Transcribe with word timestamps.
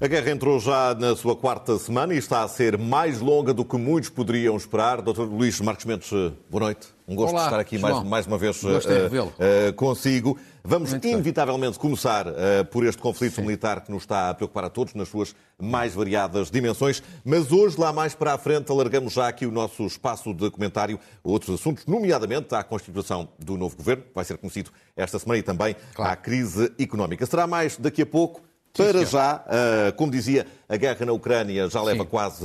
A 0.00 0.06
guerra 0.06 0.30
entrou 0.30 0.60
já 0.60 0.94
na 0.94 1.16
sua 1.16 1.34
quarta 1.34 1.76
semana 1.76 2.14
e 2.14 2.18
está 2.18 2.42
a 2.42 2.48
ser 2.48 2.78
mais 2.78 3.20
longa 3.20 3.52
do 3.52 3.64
que 3.64 3.76
muitos 3.76 4.08
poderiam 4.08 4.56
esperar. 4.56 5.02
Dr. 5.02 5.22
Luís 5.22 5.60
Marcos 5.60 5.84
Mendes, 5.84 6.10
boa 6.48 6.64
noite. 6.64 6.97
Um 7.08 7.14
gosto 7.14 7.32
Olá, 7.32 7.44
de 7.44 7.46
estar 7.46 7.60
aqui 7.60 7.78
mais, 7.78 8.04
mais, 8.04 8.26
uma 8.26 8.36
vez 8.36 8.62
uh, 8.62 8.68
uh, 8.68 9.72
consigo. 9.76 10.38
Vamos 10.62 10.90
Muito 10.90 11.06
inevitavelmente 11.06 11.72
bem. 11.72 11.80
começar 11.80 12.26
uh, 12.26 12.32
por 12.70 12.84
este 12.84 13.00
conflito 13.00 13.36
Sim. 13.36 13.42
militar 13.42 13.80
que 13.80 13.90
nos 13.90 14.02
está 14.02 14.28
a 14.28 14.34
preocupar 14.34 14.64
a 14.64 14.68
todos 14.68 14.92
nas 14.92 15.08
suas 15.08 15.34
mais 15.58 15.94
variadas 15.94 16.50
dimensões, 16.50 17.02
mas 17.24 17.50
hoje, 17.50 17.80
lá 17.80 17.94
mais 17.94 18.14
para 18.14 18.34
a 18.34 18.38
frente, 18.38 18.70
alargamos 18.70 19.14
já 19.14 19.26
aqui 19.26 19.46
o 19.46 19.50
nosso 19.50 19.86
espaço 19.86 20.34
de 20.34 20.50
comentário 20.50 21.00
a 21.24 21.28
outros 21.28 21.58
assuntos, 21.58 21.86
nomeadamente 21.86 22.54
à 22.54 22.62
constituição 22.62 23.26
do 23.38 23.56
novo 23.56 23.74
governo, 23.74 24.02
que 24.02 24.14
vai 24.14 24.26
ser 24.26 24.36
conhecido 24.36 24.70
esta 24.94 25.18
semana, 25.18 25.38
e 25.38 25.42
também 25.42 25.74
claro. 25.94 26.12
à 26.12 26.14
crise 26.14 26.70
económica. 26.78 27.24
Será 27.24 27.46
mais 27.46 27.78
daqui 27.78 28.02
a 28.02 28.06
pouco. 28.06 28.42
Para 28.76 29.04
já, 29.04 29.42
como 29.96 30.12
dizia, 30.12 30.46
a 30.68 30.76
guerra 30.76 31.04
na 31.04 31.12
Ucrânia 31.12 31.68
já 31.68 31.82
leva 31.82 32.04
Sim. 32.04 32.08
quase 32.10 32.44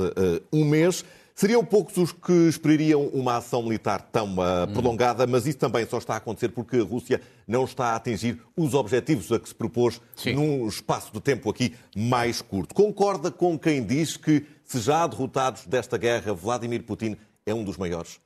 um 0.52 0.64
mês. 0.64 1.04
Seriam 1.36 1.64
poucos 1.64 1.96
os 1.96 2.12
que 2.12 2.32
esperariam 2.48 3.08
uma 3.08 3.38
ação 3.38 3.60
militar 3.60 4.00
tão 4.12 4.34
uh, 4.34 4.72
prolongada, 4.72 5.26
mas 5.26 5.48
isso 5.48 5.58
também 5.58 5.84
só 5.84 5.98
está 5.98 6.14
a 6.14 6.18
acontecer 6.18 6.50
porque 6.50 6.76
a 6.76 6.84
Rússia 6.84 7.20
não 7.44 7.64
está 7.64 7.86
a 7.86 7.96
atingir 7.96 8.40
os 8.56 8.72
objetivos 8.72 9.32
a 9.32 9.40
que 9.40 9.48
se 9.48 9.54
propôs 9.54 10.00
Sim. 10.14 10.34
num 10.34 10.68
espaço 10.68 11.12
de 11.12 11.20
tempo 11.20 11.50
aqui 11.50 11.74
mais 11.96 12.40
curto. 12.40 12.72
Concorda 12.72 13.32
com 13.32 13.58
quem 13.58 13.84
diz 13.84 14.16
que, 14.16 14.46
se 14.62 14.78
já 14.78 15.04
derrotados 15.08 15.66
desta 15.66 15.98
guerra, 15.98 16.32
Vladimir 16.32 16.84
Putin 16.84 17.16
é 17.44 17.52
um 17.52 17.64
dos 17.64 17.76
maiores? 17.76 18.20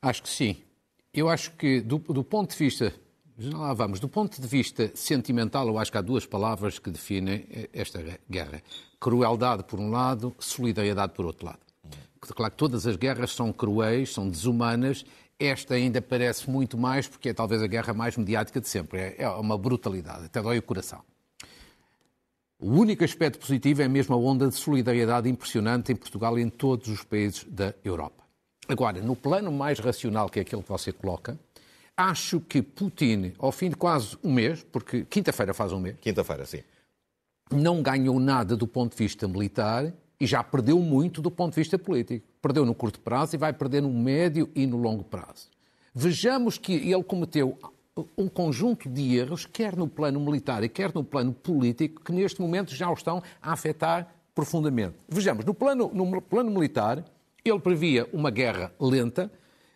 Acho 0.00 0.22
que 0.22 0.28
sim. 0.28 0.58
Eu 1.12 1.28
acho 1.28 1.50
que, 1.50 1.80
do, 1.80 1.98
do 1.98 2.22
ponto 2.22 2.52
de 2.52 2.56
vista 2.56 2.94
já 3.36 3.58
lá 3.58 3.74
vamos. 3.74 3.98
Do 3.98 4.08
ponto 4.08 4.40
de 4.40 4.46
vista 4.46 4.92
sentimental, 4.94 5.66
eu 5.66 5.76
acho 5.78 5.90
que 5.90 5.98
há 5.98 6.02
duas 6.02 6.24
palavras 6.24 6.78
que 6.78 6.90
definem 6.90 7.44
esta 7.72 8.00
guerra. 8.30 8.62
Crueldade 9.00 9.64
por 9.64 9.80
um 9.80 9.90
lado, 9.90 10.32
solidariedade 10.38 11.12
por 11.12 11.26
outro 11.26 11.46
lado. 11.46 11.71
Claro 12.20 12.52
que 12.52 12.56
todas 12.56 12.86
as 12.86 12.96
guerras 12.96 13.32
são 13.32 13.52
cruéis, 13.52 14.12
são 14.12 14.28
desumanas. 14.28 15.04
Esta 15.38 15.74
ainda 15.74 16.00
parece 16.00 16.48
muito 16.48 16.78
mais, 16.78 17.08
porque 17.08 17.30
é 17.30 17.34
talvez 17.34 17.62
a 17.62 17.66
guerra 17.66 17.92
mais 17.92 18.16
mediática 18.16 18.60
de 18.60 18.68
sempre. 18.68 18.98
É, 18.98 19.16
é 19.18 19.28
uma 19.28 19.58
brutalidade, 19.58 20.26
até 20.26 20.40
dói 20.40 20.58
o 20.58 20.62
coração. 20.62 21.02
O 22.60 22.70
único 22.70 23.02
aspecto 23.02 23.40
positivo 23.40 23.82
é 23.82 23.88
mesmo 23.88 24.14
a 24.14 24.18
onda 24.18 24.46
de 24.46 24.54
solidariedade 24.54 25.28
impressionante 25.28 25.90
em 25.90 25.96
Portugal 25.96 26.38
e 26.38 26.42
em 26.42 26.48
todos 26.48 26.88
os 26.88 27.02
países 27.02 27.44
da 27.44 27.74
Europa. 27.84 28.22
Agora, 28.68 29.02
no 29.02 29.16
plano 29.16 29.50
mais 29.50 29.80
racional, 29.80 30.28
que 30.28 30.38
é 30.38 30.42
aquele 30.42 30.62
que 30.62 30.68
você 30.68 30.92
coloca, 30.92 31.36
Acho 31.96 32.40
que 32.40 32.62
Putin, 32.62 33.34
ao 33.38 33.52
fim 33.52 33.68
de 33.68 33.76
quase 33.76 34.16
um 34.24 34.32
mês, 34.32 34.64
porque 34.72 35.04
quinta-feira 35.04 35.52
faz 35.52 35.72
um 35.72 35.78
mês. 35.78 35.96
Quinta-feira, 36.00 36.46
sim. 36.46 36.62
Não 37.50 37.82
ganhou 37.82 38.18
nada 38.18 38.56
do 38.56 38.66
ponto 38.66 38.92
de 38.92 38.98
vista 38.98 39.28
militar 39.28 39.92
e 40.22 40.26
já 40.26 40.40
perdeu 40.40 40.78
muito 40.78 41.20
do 41.20 41.32
ponto 41.32 41.54
de 41.54 41.56
vista 41.56 41.76
político. 41.76 42.24
Perdeu 42.40 42.64
no 42.64 42.76
curto 42.76 43.00
prazo 43.00 43.34
e 43.34 43.38
vai 43.38 43.52
perder 43.52 43.82
no 43.82 43.92
médio 43.92 44.48
e 44.54 44.68
no 44.68 44.76
longo 44.76 45.02
prazo. 45.02 45.48
Vejamos 45.92 46.56
que 46.56 46.74
ele 46.74 47.02
cometeu 47.02 47.58
um 48.16 48.28
conjunto 48.28 48.88
de 48.88 49.16
erros, 49.16 49.46
quer 49.46 49.76
no 49.76 49.88
plano 49.88 50.20
militar 50.20 50.62
e 50.62 50.68
quer 50.68 50.94
no 50.94 51.02
plano 51.02 51.32
político, 51.32 52.04
que 52.04 52.12
neste 52.12 52.40
momento 52.40 52.72
já 52.72 52.88
o 52.88 52.94
estão 52.94 53.20
a 53.42 53.52
afetar 53.52 54.14
profundamente. 54.32 54.94
Vejamos, 55.08 55.44
no 55.44 55.52
plano, 55.52 55.90
no 55.92 56.22
plano 56.22 56.52
militar, 56.52 57.04
ele 57.44 57.58
previa 57.58 58.08
uma 58.12 58.30
guerra 58.30 58.72
lenta, 58.78 59.28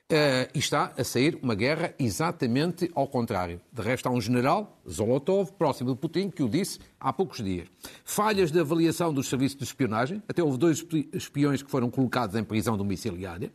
Uh, 0.09 0.47
e 0.55 0.61
está 0.61 0.93
a 0.97 1.03
sair 1.03 1.37
uma 1.43 1.57
guerra 1.57 1.93
exatamente 1.99 2.89
ao 2.95 3.09
contrário. 3.09 3.61
De 3.73 3.83
resto, 3.83 4.07
há 4.07 4.13
um 4.13 4.21
general, 4.21 4.81
Zolotov, 4.89 5.51
próximo 5.55 5.93
de 5.93 6.01
Putin, 6.01 6.31
que 6.31 6.45
o 6.45 6.49
disse 6.49 6.79
há 7.01 7.13
poucos 7.13 7.43
dias. 7.43 7.67
Falhas 8.05 8.53
de 8.53 8.61
avaliação 8.61 9.13
dos 9.13 9.29
serviços 9.29 9.59
de 9.59 9.65
espionagem, 9.65 10.23
até 10.29 10.45
houve 10.45 10.59
dois 10.59 10.87
espiões 11.13 11.61
que 11.61 11.69
foram 11.69 11.91
colocados 11.91 12.37
em 12.37 12.45
prisão 12.45 12.77
domiciliária, 12.77 13.53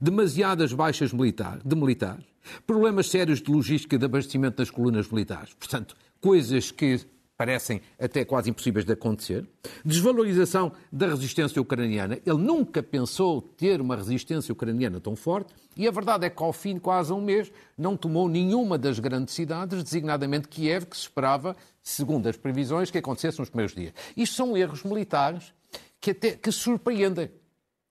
demasiadas 0.00 0.72
baixas 0.72 1.12
militar, 1.12 1.58
de 1.64 1.74
militares, 1.74 2.24
problemas 2.64 3.10
sérios 3.10 3.42
de 3.42 3.50
logística 3.50 3.98
de 3.98 4.04
abastecimento 4.04 4.58
das 4.58 4.70
colunas 4.70 5.08
militares. 5.08 5.52
Portanto, 5.54 5.96
coisas 6.20 6.70
que 6.70 7.00
parecem 7.38 7.80
até 8.00 8.24
quase 8.24 8.50
impossíveis 8.50 8.84
de 8.84 8.92
acontecer. 8.92 9.46
Desvalorização 9.84 10.72
da 10.92 11.06
resistência 11.06 11.62
ucraniana. 11.62 12.18
Ele 12.26 12.36
nunca 12.36 12.82
pensou 12.82 13.40
ter 13.40 13.80
uma 13.80 13.94
resistência 13.94 14.52
ucraniana 14.52 15.00
tão 15.00 15.14
forte 15.14 15.54
e 15.76 15.86
a 15.86 15.90
verdade 15.92 16.26
é 16.26 16.30
que, 16.30 16.42
ao 16.42 16.52
fim 16.52 16.74
de 16.74 16.80
quase 16.80 17.12
um 17.12 17.20
mês, 17.20 17.52
não 17.76 17.96
tomou 17.96 18.28
nenhuma 18.28 18.76
das 18.76 18.98
grandes 18.98 19.32
cidades, 19.34 19.84
designadamente 19.84 20.48
Kiev, 20.48 20.86
que 20.86 20.96
se 20.96 21.02
esperava, 21.02 21.56
segundo 21.80 22.26
as 22.26 22.36
previsões, 22.36 22.90
que 22.90 22.98
acontecesse 22.98 23.38
nos 23.38 23.48
primeiros 23.48 23.74
dias. 23.74 23.92
Isto 24.16 24.34
são 24.34 24.56
erros 24.56 24.82
militares 24.82 25.54
que, 26.00 26.10
até, 26.10 26.32
que 26.32 26.50
surpreendem. 26.50 27.30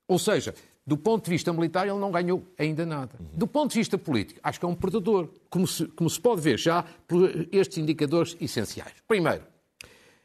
Ou 0.09 0.19
seja, 0.19 0.53
do 0.87 0.95
ponto 0.95 1.25
de 1.25 1.31
vista 1.31 1.51
militar, 1.51 1.85
ele 1.85 1.99
não 1.99 2.09
ganhou 2.09 2.41
ainda 2.57 2.85
nada. 2.85 3.11
Do 3.33 3.45
ponto 3.45 3.71
de 3.71 3.77
vista 3.77 3.97
político, 3.97 4.39
acho 4.41 4.57
que 4.57 4.65
é 4.65 4.69
um 4.69 4.73
perdedor, 4.73 5.27
como 5.49 5.67
se, 5.67 5.85
como 5.87 6.09
se 6.09 6.17
pode 6.17 6.39
ver 6.39 6.57
já 6.57 6.85
por 7.05 7.29
estes 7.51 7.77
indicadores 7.77 8.37
essenciais. 8.39 8.93
Primeiro, 9.05 9.43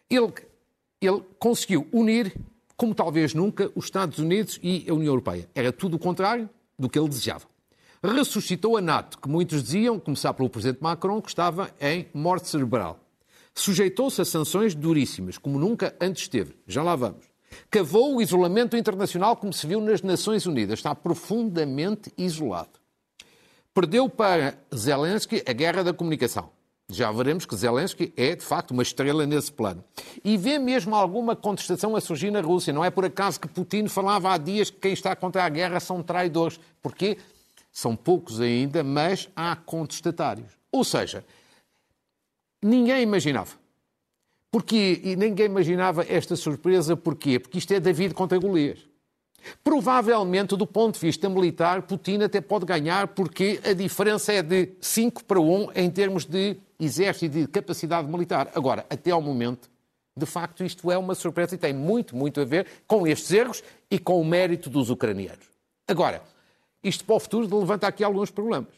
ele, 0.09 0.33
ele 1.01 1.21
conseguiu 1.37 1.89
unir, 1.91 2.33
como 2.77 2.95
talvez 2.95 3.35
nunca, 3.35 3.73
os 3.75 3.87
Estados 3.87 4.21
Unidos 4.21 4.61
e 4.63 4.87
a 4.89 4.95
União 4.95 5.11
Europeia. 5.11 5.49
Era 5.53 5.73
tudo 5.73 5.97
o 5.97 5.99
contrário 5.99 6.49
do 6.79 6.89
que 6.89 6.97
ele 6.97 7.09
desejava. 7.09 7.45
Ressuscitou 8.01 8.77
a 8.77 8.81
NATO, 8.81 9.19
que 9.19 9.29
muitos 9.29 9.65
diziam, 9.65 9.99
começar 9.99 10.33
pelo 10.33 10.49
presidente 10.49 10.81
Macron, 10.81 11.21
que 11.21 11.29
estava 11.29 11.75
em 11.81 12.07
morte 12.15 12.47
cerebral. 12.47 13.01
Sujeitou-se 13.53 14.21
a 14.21 14.25
sanções 14.25 14.77
duríssimas, 14.77 15.39
como 15.39 15.59
nunca 15.59 15.93
antes 16.01 16.23
esteve. 16.23 16.55
Já 16.69 16.85
lá 16.85 16.95
vamos. 16.95 17.32
Cavou 17.71 18.17
o 18.17 18.23
isolamento 18.23 18.77
internacional 18.77 19.37
como 19.37 19.53
se 19.53 19.67
viu 19.67 19.81
nas 19.81 20.03
Nações 20.03 20.47
Unidas. 20.47 20.79
Está 20.79 20.95
profundamente 20.95 22.13
isolado. 22.17 22.81
Perdeu 23.75 24.09
para 24.09 24.59
Zelensky 24.75 25.43
a 25.47 25.53
guerra 25.53 25.83
da 25.83 25.95
comunicação. 25.95 26.51
Já 26.91 27.11
veremos 27.11 27.47
que 27.47 27.57
Zelensky 27.57 28.13
é, 28.17 28.37
de 28.37 28.45
facto, 28.45 28.73
uma 28.73 28.83
estrela 28.83 29.25
nesse 29.25 29.51
plano. 29.51 29.83
E 30.23 30.37
vê 30.37 30.59
mesmo 30.59 30.95
alguma 30.95 31.35
contestação 31.35 31.97
a 31.97 32.01
surgir 32.01 32.31
na 32.31 32.43
Rússia. 32.43 32.73
Não 32.73 32.85
é 32.85 32.91
por 32.91 33.05
acaso 33.05 33.41
que 33.41 33.49
Putin 33.49 33.89
falava 33.89 34.33
há 34.33 34.37
dias 34.37 34.69
que 34.69 34.79
quem 34.79 34.93
está 34.93 35.17
contra 35.17 35.45
a 35.45 35.49
guerra 35.49 35.81
são 35.81 36.03
traidores. 36.03 36.61
Porque 36.83 37.17
são 37.73 37.97
poucos 37.97 38.41
ainda, 38.41 38.85
mas 38.85 39.29
há 39.35 39.57
contestatários. 39.57 40.53
Ou 40.71 40.85
seja, 40.85 41.25
ninguém 42.63 43.03
imaginava 43.03 43.62
porque 44.53 45.01
e 45.03 45.17
ninguém 45.17 45.47
imaginava 45.47 46.05
esta 46.07 46.37
surpresa. 46.37 46.95
Porquê? 46.95 47.41
Porque 47.41 47.59
isto 47.59 47.73
é 47.73 47.81
David 47.81 48.13
contra 48.13 48.39
Golias. 48.39 48.79
Provavelmente, 49.65 50.57
do 50.57 50.67
ponto 50.67 50.95
de 50.95 51.01
vista 51.01 51.29
militar, 51.29 51.83
Putin 51.83 52.23
até 52.23 52.41
pode 52.41 52.65
ganhar, 52.65 53.09
porque 53.09 53.59
a 53.65 53.73
diferença 53.73 54.33
é 54.33 54.41
de 54.41 54.75
5 54.81 55.25
para 55.25 55.41
1 55.41 55.73
em 55.75 55.91
termos 55.91 56.25
de 56.25 56.57
exército 56.79 57.39
e 57.39 57.41
de 57.41 57.49
capacidade 57.49 58.07
militar. 58.07 58.53
Agora, 58.55 58.87
até 58.89 59.11
ao 59.11 59.21
momento, 59.21 59.69
de 60.17 60.27
facto, 60.27 60.63
isto 60.63 60.93
é 60.93 60.99
uma 60.99 61.15
surpresa 61.15 61.57
e 61.57 61.59
tem 61.59 61.73
muito, 61.73 62.15
muito 62.15 62.41
a 62.41 62.45
ver 62.45 62.69
com 62.87 63.05
estes 63.05 63.33
erros 63.33 63.65
e 63.91 63.99
com 63.99 64.21
o 64.21 64.25
mérito 64.25 64.71
dos 64.71 64.91
ucranianos. 64.91 65.47
Agora, 65.89 66.23
isto 66.85 67.05
para 67.05 67.17
o 67.17 67.21
futuro 67.21 67.59
levanta 67.59 67.89
aqui 67.89 68.05
alguns 68.05 68.31
problemas. 68.31 68.71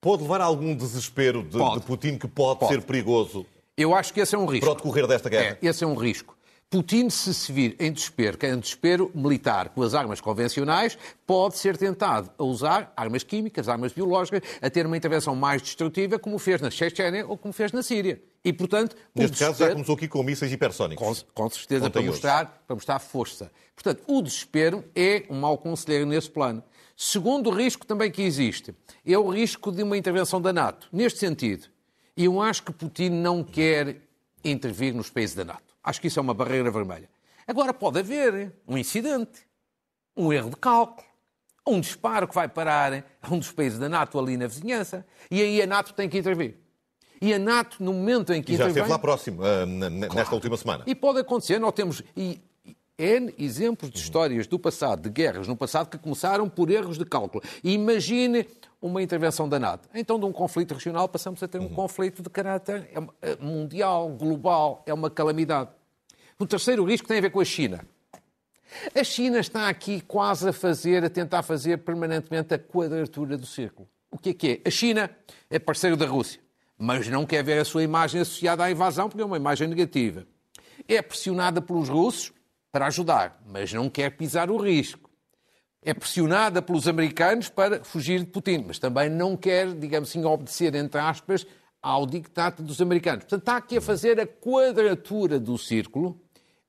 Pode 0.00 0.22
levar 0.22 0.40
a 0.40 0.44
algum 0.44 0.76
desespero 0.76 1.42
de, 1.42 1.58
de 1.58 1.80
Putin 1.80 2.16
que 2.16 2.28
pode, 2.28 2.60
pode, 2.60 2.72
ser 2.72 2.82
perigoso 2.82 3.44
eu 3.78 3.94
acho 3.94 4.12
que 4.12 4.20
esse 4.20 4.34
é 4.34 4.38
um 4.38 4.46
risco. 4.46 4.66
Para 4.66 4.72
o 4.72 4.76
decorrer 4.76 5.06
desta 5.06 5.28
guerra. 5.30 5.58
É, 5.62 5.66
esse 5.66 5.84
é 5.84 5.86
um 5.86 5.94
risco. 5.94 6.36
Putin, 6.70 7.08
se 7.08 7.32
se 7.32 7.50
vir 7.50 7.74
em 7.80 7.90
desespero, 7.90 8.36
que 8.36 8.44
é 8.44 8.50
em 8.50 8.58
desespero 8.58 9.10
militar 9.14 9.70
com 9.70 9.82
as 9.82 9.94
armas 9.94 10.20
convencionais, 10.20 10.98
pode 11.26 11.56
ser 11.56 11.78
tentado 11.78 12.30
a 12.36 12.44
usar 12.44 12.92
armas 12.94 13.22
químicas, 13.22 13.70
armas 13.70 13.94
biológicas, 13.94 14.42
a 14.60 14.68
ter 14.68 14.84
uma 14.84 14.94
intervenção 14.94 15.34
mais 15.34 15.62
destrutiva, 15.62 16.18
como 16.18 16.38
fez 16.38 16.60
na 16.60 16.70
Chechênia 16.70 17.26
ou 17.26 17.38
como 17.38 17.54
fez 17.54 17.72
na 17.72 17.82
Síria. 17.82 18.20
E, 18.44 18.52
portanto, 18.52 18.94
Neste 19.14 19.32
desespero... 19.32 19.52
caso 19.52 19.64
já 19.64 19.72
começou 19.72 19.94
aqui 19.94 20.08
com 20.08 20.22
mísseis 20.22 20.52
hipersónicos. 20.52 21.22
Com, 21.32 21.44
com 21.44 21.48
certeza, 21.48 21.88
para 21.88 22.02
mostrar, 22.02 22.62
para 22.66 22.76
mostrar 22.76 22.98
força. 22.98 23.50
Portanto, 23.74 24.02
o 24.06 24.20
desespero 24.20 24.84
é 24.94 25.24
um 25.30 25.40
mau 25.40 25.56
conselheiro 25.56 26.04
nesse 26.04 26.28
plano. 26.28 26.62
Segundo 26.94 27.48
risco 27.48 27.86
também 27.86 28.10
que 28.10 28.20
existe, 28.20 28.74
é 29.06 29.16
o 29.16 29.30
risco 29.30 29.72
de 29.72 29.82
uma 29.82 29.96
intervenção 29.96 30.38
da 30.38 30.52
NATO. 30.52 30.86
Neste 30.92 31.18
sentido, 31.18 31.68
e 32.18 32.24
eu 32.24 32.42
acho 32.42 32.64
que 32.64 32.72
Putin 32.72 33.10
não 33.10 33.44
quer 33.44 33.98
intervir 34.44 34.92
nos 34.92 35.08
países 35.08 35.36
da 35.36 35.44
NATO. 35.44 35.72
Acho 35.84 36.00
que 36.00 36.08
isso 36.08 36.18
é 36.18 36.22
uma 36.22 36.34
barreira 36.34 36.68
vermelha. 36.68 37.08
Agora 37.46 37.72
pode 37.72 38.00
haver 38.00 38.52
um 38.66 38.76
incidente, 38.76 39.46
um 40.16 40.32
erro 40.32 40.50
de 40.50 40.56
cálculo, 40.56 41.06
um 41.64 41.80
disparo 41.80 42.26
que 42.26 42.34
vai 42.34 42.48
parar 42.48 43.04
a 43.22 43.32
um 43.32 43.38
dos 43.38 43.52
países 43.52 43.78
da 43.78 43.88
NATO 43.88 44.18
ali 44.18 44.36
na 44.36 44.48
vizinhança. 44.48 45.06
E 45.30 45.40
aí 45.40 45.62
a 45.62 45.66
NATO 45.66 45.94
tem 45.94 46.08
que 46.08 46.18
intervir. 46.18 46.56
E 47.22 47.32
a 47.32 47.38
NATO, 47.38 47.82
no 47.84 47.92
momento 47.92 48.32
em 48.32 48.42
que 48.42 48.54
e 48.54 48.56
já 48.56 48.64
intervém... 48.64 48.82
esteve 48.82 48.90
lá 48.90 48.98
próximo, 48.98 49.42
uh, 49.42 49.64
nesta 49.64 50.08
claro. 50.08 50.34
última 50.34 50.56
semana. 50.56 50.84
E 50.88 50.96
pode 50.96 51.20
acontecer, 51.20 51.60
nós 51.60 51.72
temos... 51.72 52.02
E, 52.16 52.40
N 52.98 53.32
exemplos 53.38 53.92
de 53.92 53.98
histórias 54.00 54.48
do 54.48 54.58
passado, 54.58 55.02
de 55.02 55.08
guerras 55.08 55.46
no 55.46 55.56
passado, 55.56 55.88
que 55.88 55.96
começaram 55.96 56.48
por 56.48 56.68
erros 56.68 56.98
de 56.98 57.04
cálculo. 57.04 57.44
Imagine 57.62 58.44
uma 58.80 59.02
intervenção 59.02 59.48
da 59.48 59.58
NATO. 59.58 59.88
Então, 59.94 60.18
de 60.18 60.24
um 60.24 60.32
conflito 60.32 60.74
regional, 60.74 61.08
passamos 61.08 61.42
a 61.42 61.48
ter 61.48 61.58
um 61.58 61.64
uhum. 61.64 61.74
conflito 61.74 62.22
de 62.22 62.30
caráter 62.30 62.88
é 62.92 63.30
é 63.30 63.36
mundial, 63.36 64.08
global, 64.10 64.82
é 64.86 64.94
uma 64.94 65.10
calamidade. 65.10 65.70
O 66.38 66.46
terceiro 66.46 66.84
risco 66.84 67.08
tem 67.08 67.18
a 67.18 67.20
ver 67.20 67.30
com 67.30 67.40
a 67.40 67.44
China. 67.44 67.84
A 68.94 69.02
China 69.02 69.38
está 69.40 69.68
aqui 69.68 70.00
quase 70.00 70.48
a 70.48 70.52
fazer, 70.52 71.04
a 71.04 71.10
tentar 71.10 71.42
fazer 71.42 71.78
permanentemente 71.78 72.54
a 72.54 72.58
quadratura 72.58 73.36
do 73.36 73.46
círculo. 73.46 73.88
O 74.10 74.18
que 74.18 74.30
é 74.30 74.34
que 74.34 74.62
é? 74.64 74.68
A 74.68 74.70
China 74.70 75.10
é 75.50 75.58
parceiro 75.58 75.96
da 75.96 76.06
Rússia, 76.06 76.40
mas 76.78 77.08
não 77.08 77.26
quer 77.26 77.42
ver 77.42 77.58
a 77.58 77.64
sua 77.64 77.82
imagem 77.82 78.20
associada 78.20 78.64
à 78.64 78.70
invasão 78.70 79.08
porque 79.08 79.22
é 79.22 79.24
uma 79.24 79.36
imagem 79.36 79.66
negativa. 79.66 80.26
É 80.86 81.02
pressionada 81.02 81.60
pelos 81.60 81.88
russos 81.88 82.32
para 82.70 82.86
ajudar, 82.86 83.42
mas 83.46 83.72
não 83.72 83.90
quer 83.90 84.10
pisar 84.16 84.50
o 84.50 84.56
risco. 84.56 85.07
É 85.82 85.94
pressionada 85.94 86.60
pelos 86.60 86.88
americanos 86.88 87.48
para 87.48 87.84
fugir 87.84 88.20
de 88.20 88.26
Putin, 88.26 88.64
mas 88.66 88.78
também 88.78 89.08
não 89.08 89.36
quer, 89.36 89.72
digamos 89.72 90.10
assim, 90.10 90.24
obedecer, 90.24 90.74
entre 90.74 91.00
aspas, 91.00 91.46
ao 91.80 92.04
dictato 92.04 92.62
dos 92.62 92.80
americanos. 92.80 93.24
Portanto, 93.24 93.40
está 93.40 93.56
aqui 93.56 93.76
a 93.76 93.80
fazer 93.80 94.20
a 94.20 94.26
quadratura 94.26 95.38
do 95.38 95.56
círculo 95.56 96.20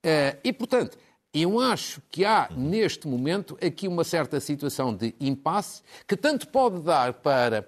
eh, 0.03 0.37
e, 0.43 0.53
portanto, 0.53 0.97
eu 1.33 1.59
acho 1.59 2.01
que 2.09 2.25
há, 2.25 2.49
neste 2.55 3.07
momento, 3.07 3.57
aqui 3.63 3.87
uma 3.87 4.03
certa 4.03 4.39
situação 4.39 4.95
de 4.95 5.13
impasse 5.19 5.83
que 6.07 6.15
tanto 6.15 6.47
pode 6.47 6.81
dar 6.81 7.13
para 7.13 7.67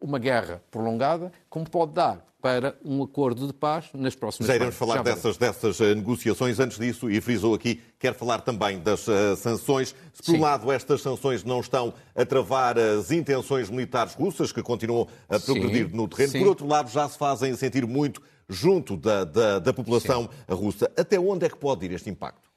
uma 0.00 0.18
guerra 0.18 0.62
prolongada, 0.70 1.32
como 1.48 1.68
pode 1.68 1.92
dar 1.92 2.24
para 2.40 2.74
um 2.82 3.02
acordo 3.02 3.46
de 3.46 3.52
paz 3.52 3.90
nas 3.92 4.14
próximas 4.14 4.48
Já 4.48 4.56
iremos 4.56 4.74
falar 4.74 5.02
dessas, 5.02 5.36
dessas 5.36 5.78
uh, 5.78 5.94
negociações. 5.94 6.58
Antes 6.58 6.78
disso, 6.78 7.10
e 7.10 7.20
frisou 7.20 7.54
aqui, 7.54 7.82
quer 7.98 8.14
falar 8.14 8.40
também 8.40 8.78
das 8.78 9.06
uh, 9.06 9.36
sanções. 9.36 9.94
Se, 10.12 10.22
por 10.22 10.32
Sim. 10.32 10.38
um 10.38 10.40
lado, 10.40 10.72
estas 10.72 11.02
sanções 11.02 11.44
não 11.44 11.60
estão 11.60 11.92
a 12.16 12.24
travar 12.24 12.78
as 12.78 13.10
intenções 13.10 13.68
militares 13.68 14.14
russas, 14.14 14.52
que 14.52 14.62
continuam 14.62 15.06
a 15.28 15.38
progredir 15.38 15.90
Sim. 15.90 15.96
no 15.96 16.08
terreno, 16.08 16.32
Sim. 16.32 16.38
por 16.38 16.48
outro 16.48 16.66
lado, 16.66 16.90
já 16.90 17.06
se 17.08 17.18
fazem 17.18 17.54
sentir 17.56 17.86
muito 17.86 18.22
junto 18.48 18.96
da, 18.96 19.24
da, 19.24 19.58
da 19.58 19.72
população 19.72 20.28
russa. 20.48 20.90
Até 20.96 21.20
onde 21.20 21.46
é 21.46 21.48
que 21.48 21.56
pode 21.56 21.84
ir 21.84 21.92
este 21.92 22.08
impacto? 22.08 22.50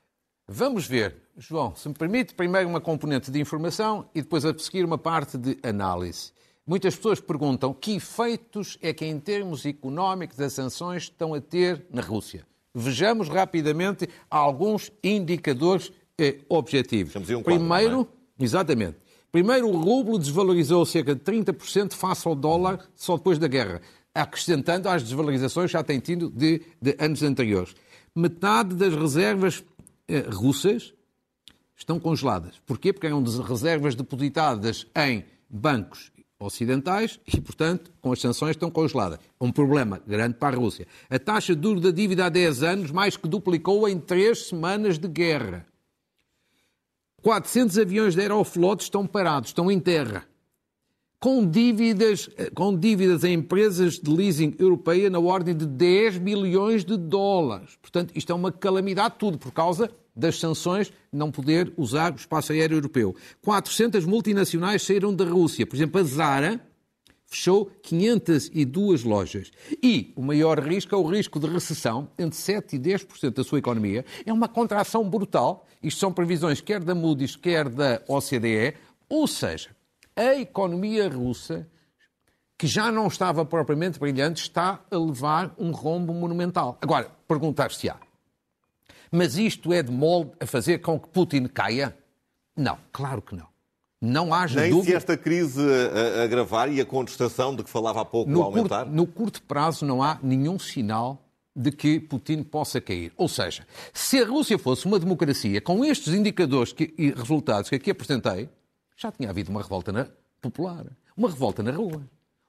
Vamos 0.47 0.85
ver, 0.85 1.15
João, 1.37 1.73
se 1.75 1.87
me 1.87 1.93
permite, 1.93 2.33
primeiro 2.33 2.67
uma 2.67 2.81
componente 2.81 3.31
de 3.31 3.39
informação 3.39 4.09
e 4.13 4.21
depois 4.21 4.43
a 4.43 4.57
seguir 4.57 4.83
uma 4.83 4.97
parte 4.97 5.37
de 5.37 5.57
análise. 5.63 6.31
Muitas 6.65 6.95
pessoas 6.95 7.19
perguntam 7.19 7.73
que 7.73 7.95
efeitos 7.95 8.77
é 8.81 8.93
que, 8.93 9.05
em 9.05 9.19
termos 9.19 9.65
económicos, 9.65 10.39
as 10.39 10.53
sanções 10.53 11.03
estão 11.03 11.33
a 11.33 11.41
ter 11.41 11.85
na 11.91 12.01
Rússia. 12.01 12.45
Vejamos 12.73 13.27
rapidamente 13.27 14.07
alguns 14.29 14.89
indicadores 15.03 15.91
eh, 16.17 16.39
objetivos. 16.47 17.15
Um 17.15 17.43
Primeiro, 17.43 18.05
quadro, 18.05 18.09
é? 18.39 18.43
exatamente. 18.43 18.97
Primeiro, 19.29 19.67
o 19.67 19.77
rublo 19.77 20.17
desvalorizou 20.17 20.85
cerca 20.85 21.13
de 21.13 21.21
30% 21.21 21.93
face 21.93 22.25
ao 22.27 22.33
dólar 22.33 22.87
só 22.95 23.17
depois 23.17 23.37
da 23.37 23.47
guerra, 23.47 23.81
acrescentando 24.15 24.87
às 24.87 25.03
desvalorizações 25.03 25.67
que 25.67 25.73
já 25.73 25.83
tem 25.83 25.99
tido 25.99 26.29
de, 26.29 26.61
de 26.81 26.95
anos 26.97 27.21
anteriores. 27.23 27.75
Metade 28.15 28.73
das 28.75 28.95
reservas 28.95 29.63
eh, 30.07 30.21
russas 30.29 30.93
estão 31.75 31.99
congeladas. 31.99 32.61
Porquê? 32.65 32.93
Porque 32.93 33.07
eram 33.07 33.21
reservas 33.21 33.95
depositadas 33.95 34.87
em 34.95 35.25
bancos 35.49 36.12
ocidentais 36.45 37.19
e, 37.25 37.39
portanto, 37.39 37.91
com 38.01 38.11
as 38.11 38.21
sanções 38.21 38.51
estão 38.51 38.69
congeladas. 38.69 39.19
Um 39.39 39.51
problema 39.51 40.01
grande 40.05 40.35
para 40.35 40.55
a 40.55 40.59
Rússia. 40.59 40.87
A 41.09 41.17
taxa 41.17 41.55
de 41.55 41.61
duro 41.61 41.79
da 41.79 41.91
dívida 41.91 42.25
há 42.25 42.29
10 42.29 42.63
anos 42.63 42.91
mais 42.91 43.17
que 43.17 43.27
duplicou 43.27 43.87
em 43.87 43.99
3 43.99 44.47
semanas 44.47 44.97
de 44.97 45.07
guerra. 45.07 45.65
400 47.21 47.77
aviões 47.77 48.15
da 48.15 48.21
Aeroflot 48.21 48.83
estão 48.83 49.07
parados, 49.07 49.49
estão 49.49 49.71
em 49.71 49.79
terra. 49.79 50.25
Com 51.19 51.49
dívidas, 51.49 52.29
com 52.53 52.77
dívidas 52.77 53.23
em 53.23 53.35
empresas 53.35 53.97
de 53.97 54.11
leasing 54.11 54.55
europeia 54.59 55.09
na 55.09 55.19
ordem 55.19 55.55
de 55.55 55.65
10 55.65 56.17
bilhões 56.17 56.83
de 56.83 56.97
dólares. 56.97 57.77
Portanto, 57.81 58.11
isto 58.13 58.31
é 58.31 58.35
uma 58.35 58.51
calamidade 58.51 59.15
tudo 59.17 59.37
por 59.37 59.53
causa 59.53 59.89
das 60.15 60.39
sanções 60.39 60.91
não 61.11 61.31
poder 61.31 61.73
usar 61.77 62.13
o 62.13 62.15
espaço 62.15 62.51
aéreo 62.51 62.77
europeu. 62.77 63.15
400 63.43 64.05
multinacionais 64.05 64.83
saíram 64.83 65.13
da 65.13 65.25
Rússia. 65.25 65.65
Por 65.65 65.75
exemplo, 65.75 65.99
a 65.99 66.03
Zara 66.03 66.61
fechou 67.33 67.71
502 67.81 69.03
lojas. 69.03 69.51
E 69.81 70.13
o 70.15 70.21
maior 70.21 70.59
risco 70.59 70.93
é 70.93 70.97
o 70.97 71.05
risco 71.05 71.39
de 71.39 71.47
recessão, 71.47 72.09
entre 72.17 72.37
7% 72.37 72.73
e 72.73 72.79
10% 72.79 73.31
da 73.31 73.43
sua 73.43 73.57
economia. 73.57 74.05
É 74.25 74.31
uma 74.31 74.47
contração 74.47 75.09
brutal. 75.09 75.65
Isto 75.81 75.99
são 75.99 76.13
previsões 76.13 76.61
quer 76.61 76.83
da 76.83 76.93
Moody's, 76.93 77.35
quer 77.35 77.67
da 77.67 78.01
OCDE. 78.07 78.75
Ou 79.09 79.27
seja, 79.27 79.69
a 80.15 80.35
economia 80.35 81.09
russa, 81.09 81.67
que 82.57 82.67
já 82.67 82.91
não 82.91 83.07
estava 83.07 83.43
propriamente 83.43 83.99
brilhante, 83.99 84.43
está 84.43 84.79
a 84.89 84.97
levar 84.97 85.53
um 85.57 85.71
rombo 85.71 86.13
monumental. 86.13 86.77
Agora, 86.81 87.09
perguntar-se-á, 87.27 87.97
mas 89.13 89.37
isto 89.37 89.71
é 89.71 89.83
de 89.83 89.91
molde 89.91 90.31
a 90.39 90.45
fazer 90.47 90.79
com 90.79 90.99
que 90.99 91.07
Putin 91.07 91.45
caia? 91.45 91.95
Não, 92.57 92.77
claro 92.91 93.21
que 93.21 93.35
não. 93.35 93.47
Não 94.01 94.33
haja 94.33 94.59
Nem 94.59 94.71
dúvida. 94.71 94.91
se 94.91 94.95
esta 94.97 95.15
crise 95.15 95.61
agravar 96.21 96.69
e 96.69 96.81
a 96.81 96.85
contestação 96.85 97.55
de 97.55 97.63
que 97.63 97.69
falava 97.69 98.01
há 98.01 98.05
pouco 98.05 98.29
no 98.29 98.41
aumentar? 98.41 98.83
Curto, 98.83 98.95
no 98.95 99.07
curto 99.07 99.41
prazo 99.43 99.85
não 99.85 100.03
há 100.03 100.19
nenhum 100.21 100.59
sinal 100.59 101.23
de 101.55 101.71
que 101.71 101.99
Putin 101.99 102.43
possa 102.43 102.81
cair. 102.81 103.13
Ou 103.15 103.29
seja, 103.29 103.65
se 103.93 104.19
a 104.19 104.25
Rússia 104.25 104.57
fosse 104.57 104.85
uma 104.87 104.99
democracia 104.99 105.61
com 105.61 105.85
estes 105.85 106.13
indicadores 106.13 106.73
que, 106.73 106.93
e 106.97 107.11
resultados 107.11 107.69
que 107.69 107.75
aqui 107.75 107.91
apresentei, 107.91 108.49
já 108.97 109.11
tinha 109.11 109.29
havido 109.29 109.51
uma 109.51 109.61
revolta 109.61 109.91
na, 109.91 110.07
popular, 110.41 110.85
uma 111.15 111.29
revolta 111.29 111.61
na 111.61 111.71
rua. 111.71 112.01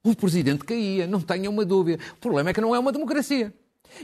O 0.02 0.16
presidente 0.16 0.64
caía, 0.64 1.06
não 1.06 1.20
tenha 1.20 1.48
uma 1.48 1.64
dúvida. 1.64 2.02
O 2.14 2.16
problema 2.16 2.50
é 2.50 2.52
que 2.52 2.60
não 2.60 2.74
é 2.74 2.78
uma 2.78 2.90
democracia. 2.90 3.54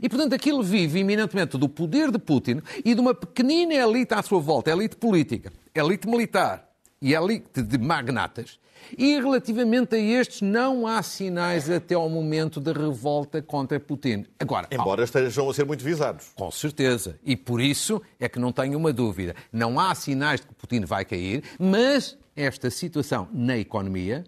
E, 0.02 0.08
portanto, 0.08 0.34
aquilo 0.34 0.62
vive 0.62 1.00
eminentemente 1.00 1.56
do 1.56 1.69
poder 1.69 2.10
de 2.10 2.19
Putin 2.19 2.60
e 2.84 2.94
de 2.94 3.00
uma 3.00 3.14
pequenina 3.14 3.75
elite 3.75 4.14
à 4.14 4.22
sua 4.22 4.40
volta, 4.40 4.70
elite 4.70 4.96
política, 4.96 5.52
elite 5.75 6.08
militar 6.08 6.69
e 7.00 7.14
elite 7.14 7.62
de 7.62 7.78
magnatas. 7.78 8.58
E 8.96 9.20
relativamente 9.20 9.94
a 9.94 9.98
estes, 9.98 10.40
não 10.40 10.87
há 10.87 11.02
sinais 11.02 11.69
até 11.70 11.94
ao 11.94 12.08
momento 12.08 12.60
de 12.60 12.72
revolta 12.72 13.40
contra 13.42 13.78
Putin. 13.78 14.26
Agora, 14.38 14.69
Embora 14.70 15.04
estejam 15.04 15.48
a 15.48 15.54
ser 15.54 15.64
muito 15.64 15.84
visados. 15.84 16.32
Com 16.34 16.50
certeza. 16.50 17.19
E 17.22 17.36
por 17.36 17.60
isso 17.60 18.02
é 18.19 18.28
que 18.28 18.38
não 18.38 18.52
tenho 18.52 18.76
uma 18.76 18.93
dúvida. 18.93 19.34
Não 19.52 19.78
há 19.78 19.94
sinais 19.94 20.40
de 20.40 20.46
que 20.46 20.54
Putin 20.54 20.84
vai 20.84 21.04
cair, 21.04 21.44
mas 21.58 22.16
esta 22.34 22.70
situação 22.70 23.29
na 23.32 23.56
economia 23.58 24.24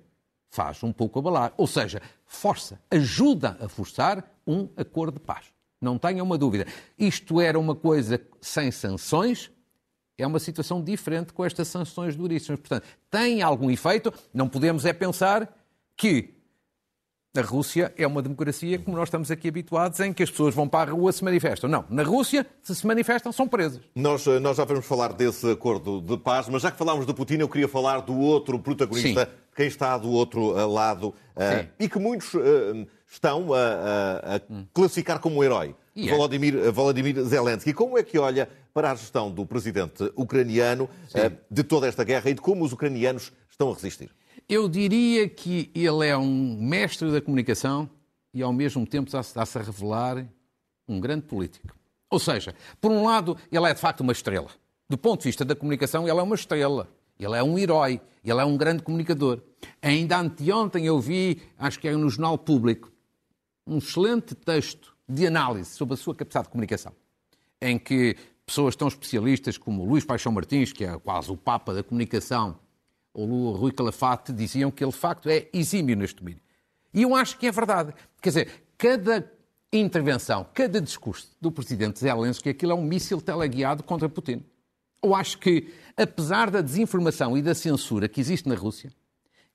faz 0.50 0.82
um 0.82 0.92
pouco 0.92 1.18
abalar. 1.18 1.52
Ou 1.56 1.66
seja, 1.66 2.00
força, 2.26 2.78
ajuda 2.90 3.56
a 3.60 3.68
forçar 3.68 4.24
um 4.46 4.68
acordo 4.76 5.14
de 5.14 5.20
paz. 5.20 5.46
Não 5.82 5.98
tenha 5.98 6.22
uma 6.22 6.38
dúvida. 6.38 6.66
Isto 6.96 7.40
era 7.40 7.58
uma 7.58 7.74
coisa 7.74 8.20
sem 8.40 8.70
sanções, 8.70 9.50
é 10.16 10.26
uma 10.26 10.38
situação 10.38 10.82
diferente 10.82 11.32
com 11.32 11.44
estas 11.44 11.66
sanções 11.66 12.14
duríssimas. 12.14 12.60
Portanto, 12.60 12.86
tem 13.10 13.42
algum 13.42 13.68
efeito. 13.68 14.14
Não 14.32 14.48
podemos 14.48 14.84
é 14.86 14.92
pensar 14.92 15.52
que 15.96 16.34
a 17.36 17.40
Rússia 17.40 17.92
é 17.96 18.06
uma 18.06 18.20
democracia 18.20 18.78
como 18.78 18.96
nós 18.96 19.08
estamos 19.08 19.30
aqui 19.30 19.48
habituados, 19.48 19.98
em 20.00 20.12
que 20.12 20.22
as 20.22 20.30
pessoas 20.30 20.54
vão 20.54 20.68
para 20.68 20.90
a 20.90 20.94
rua 20.94 21.10
se 21.12 21.24
manifestam. 21.24 21.68
Não, 21.68 21.84
na 21.88 22.02
Rússia, 22.02 22.46
se 22.62 22.74
se 22.74 22.86
manifestam, 22.86 23.32
são 23.32 23.48
presas. 23.48 23.80
Nós, 23.94 24.26
eh, 24.26 24.38
nós 24.38 24.58
já 24.58 24.64
vamos 24.64 24.84
falar 24.84 25.14
desse 25.14 25.50
acordo 25.50 26.02
de 26.02 26.18
paz, 26.18 26.48
mas 26.48 26.62
já 26.62 26.70
que 26.70 26.76
falámos 26.76 27.06
do 27.06 27.14
Putin, 27.14 27.36
eu 27.36 27.48
queria 27.48 27.68
falar 27.68 28.00
do 28.00 28.18
outro 28.18 28.58
protagonista, 28.58 29.24
Sim. 29.24 29.30
quem 29.56 29.66
está 29.66 29.96
do 29.96 30.10
outro 30.10 30.58
eh, 30.58 30.64
lado, 30.66 31.08
uh, 31.08 31.66
e 31.80 31.88
que 31.88 31.98
muitos 31.98 32.34
uh, 32.34 32.86
estão 33.12 33.52
a, 33.52 33.58
a, 33.58 34.36
a 34.36 34.40
classificar 34.72 35.20
como 35.20 35.44
herói. 35.44 35.74
Yeah. 35.94 36.16
Volodymyr, 36.16 36.72
Volodymyr 36.72 37.22
Zelensky. 37.24 37.74
Como 37.74 37.98
é 37.98 38.02
que 38.02 38.18
olha 38.18 38.48
para 38.72 38.90
a 38.90 38.94
gestão 38.94 39.30
do 39.30 39.44
presidente 39.44 40.10
ucraniano 40.16 40.84
uh, 40.84 41.36
de 41.50 41.62
toda 41.62 41.86
esta 41.86 42.02
guerra 42.02 42.30
e 42.30 42.34
de 42.34 42.40
como 42.40 42.64
os 42.64 42.72
ucranianos 42.72 43.30
estão 43.50 43.70
a 43.70 43.74
resistir? 43.74 44.10
Eu 44.48 44.66
diria 44.68 45.28
que 45.28 45.70
ele 45.74 46.06
é 46.06 46.16
um 46.16 46.56
mestre 46.58 47.10
da 47.12 47.20
comunicação 47.20 47.88
e, 48.32 48.42
ao 48.42 48.52
mesmo 48.52 48.86
tempo, 48.86 49.14
está-se 49.14 49.58
a 49.58 49.62
revelar 49.62 50.26
um 50.88 50.98
grande 50.98 51.26
político. 51.26 51.76
Ou 52.10 52.18
seja, 52.18 52.54
por 52.80 52.90
um 52.90 53.04
lado, 53.04 53.36
ele 53.50 53.66
é 53.66 53.74
de 53.74 53.80
facto 53.80 54.00
uma 54.00 54.12
estrela. 54.12 54.48
Do 54.88 54.96
ponto 54.96 55.20
de 55.20 55.28
vista 55.28 55.44
da 55.44 55.54
comunicação, 55.54 56.08
ele 56.08 56.18
é 56.18 56.22
uma 56.22 56.34
estrela. 56.34 56.88
Ele 57.18 57.36
é 57.36 57.42
um 57.42 57.58
herói. 57.58 58.00
Ele 58.24 58.40
é 58.40 58.44
um 58.44 58.56
grande 58.56 58.82
comunicador. 58.82 59.40
Ainda 59.80 60.18
anteontem 60.18 60.86
eu 60.86 60.98
vi, 61.00 61.42
acho 61.58 61.78
que 61.78 61.88
era 61.88 61.96
no 61.96 62.08
Jornal 62.08 62.36
Público, 62.38 62.91
um 63.66 63.78
excelente 63.78 64.34
texto 64.34 64.96
de 65.08 65.26
análise 65.26 65.70
sobre 65.70 65.94
a 65.94 65.96
sua 65.96 66.14
capacidade 66.14 66.46
de 66.46 66.52
comunicação, 66.52 66.92
em 67.60 67.78
que 67.78 68.16
pessoas 68.44 68.74
tão 68.74 68.88
especialistas 68.88 69.56
como 69.56 69.84
Luís 69.84 70.04
Paixão 70.04 70.32
Martins, 70.32 70.72
que 70.72 70.84
é 70.84 70.98
quase 70.98 71.30
o 71.30 71.36
papa 71.36 71.72
da 71.72 71.82
comunicação, 71.82 72.58
ou 73.14 73.52
Rui 73.52 73.72
Calafate 73.72 74.32
diziam 74.32 74.70
que 74.70 74.82
ele, 74.82 74.90
de 74.90 74.98
facto, 74.98 75.28
é 75.28 75.48
exímio 75.52 75.96
neste 75.96 76.16
domínio. 76.16 76.42
E 76.94 77.02
eu 77.02 77.14
acho 77.14 77.38
que 77.38 77.46
é 77.46 77.52
verdade. 77.52 77.94
Quer 78.20 78.28
dizer, 78.28 78.64
cada 78.76 79.30
intervenção, 79.72 80.46
cada 80.52 80.80
discurso 80.80 81.30
do 81.40 81.50
presidente 81.50 81.98
Zelensky, 81.98 82.50
aquilo 82.50 82.72
é 82.72 82.74
um 82.74 82.82
míssil 82.82 83.20
teleguiado 83.20 83.82
contra 83.82 84.08
Putin. 84.08 84.44
Eu 85.02 85.14
acho 85.14 85.38
que, 85.38 85.72
apesar 85.96 86.50
da 86.50 86.60
desinformação 86.60 87.36
e 87.36 87.42
da 87.42 87.54
censura 87.54 88.08
que 88.08 88.20
existe 88.20 88.48
na 88.48 88.54
Rússia, 88.54 88.92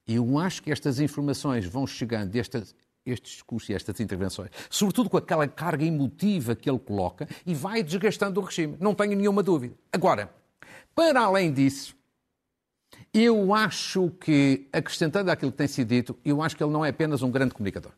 eu 0.07 0.39
acho 0.39 0.63
que 0.63 0.71
estas 0.71 0.99
informações 0.99 1.65
vão 1.65 1.85
chegando, 1.85 2.35
estes, 2.35 2.73
estes 3.11 3.33
discursos 3.33 3.69
e 3.69 3.73
estas 3.73 3.99
intervenções, 3.99 4.49
sobretudo 4.69 5.09
com 5.09 5.17
aquela 5.17 5.47
carga 5.47 5.83
emotiva 5.83 6.55
que 6.55 6.69
ele 6.69 6.79
coloca, 6.79 7.27
e 7.45 7.53
vai 7.53 7.83
desgastando 7.83 8.39
o 8.39 8.43
regime. 8.43 8.75
Não 8.79 8.93
tenho 8.93 9.15
nenhuma 9.15 9.41
dúvida. 9.41 9.75
Agora, 9.91 10.29
para 10.93 11.21
além 11.21 11.51
disso, 11.51 11.95
eu 13.13 13.53
acho 13.53 14.09
que, 14.19 14.67
acrescentando 14.71 15.31
aquilo 15.31 15.51
que 15.51 15.57
tem 15.57 15.67
sido 15.67 15.87
dito, 15.87 16.17
eu 16.23 16.41
acho 16.41 16.55
que 16.55 16.63
ele 16.63 16.71
não 16.71 16.83
é 16.85 16.89
apenas 16.89 17.21
um 17.21 17.31
grande 17.31 17.53
comunicador. 17.53 17.91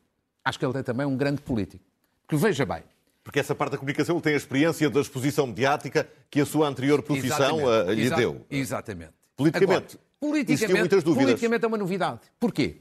Acho 0.43 0.57
que 0.57 0.65
ele 0.65 0.77
é 0.77 0.83
também 0.83 1.05
um 1.05 1.15
grande 1.17 1.41
político. 1.41 1.83
Porque 2.25 2.35
veja 2.37 2.65
bem. 2.65 2.83
Porque 3.23 3.39
essa 3.39 3.53
parte 3.53 3.73
da 3.73 3.77
comunicação 3.77 4.15
ele 4.15 4.23
tem 4.23 4.33
a 4.33 4.37
experiência 4.37 4.89
da 4.89 5.01
exposição 5.01 5.45
mediática 5.45 6.09
que 6.29 6.41
a 6.41 6.45
sua 6.45 6.67
anterior 6.67 7.01
profissão 7.03 7.63
uh, 7.63 7.91
lhe 7.91 8.03
Exa 8.03 8.15
deu. 8.15 8.45
Exatamente. 8.49 9.13
Politicamente, 9.35 9.95
Agora, 9.95 9.99
politicamente, 10.19 10.79
muitas 10.79 11.03
dúvidas. 11.03 11.25
politicamente 11.25 11.65
é 11.65 11.67
uma 11.67 11.77
novidade. 11.77 12.21
Porquê? 12.39 12.77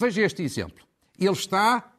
Veja 0.00 0.22
este 0.22 0.42
exemplo. 0.42 0.84
Ele 1.18 1.32
está 1.32 1.92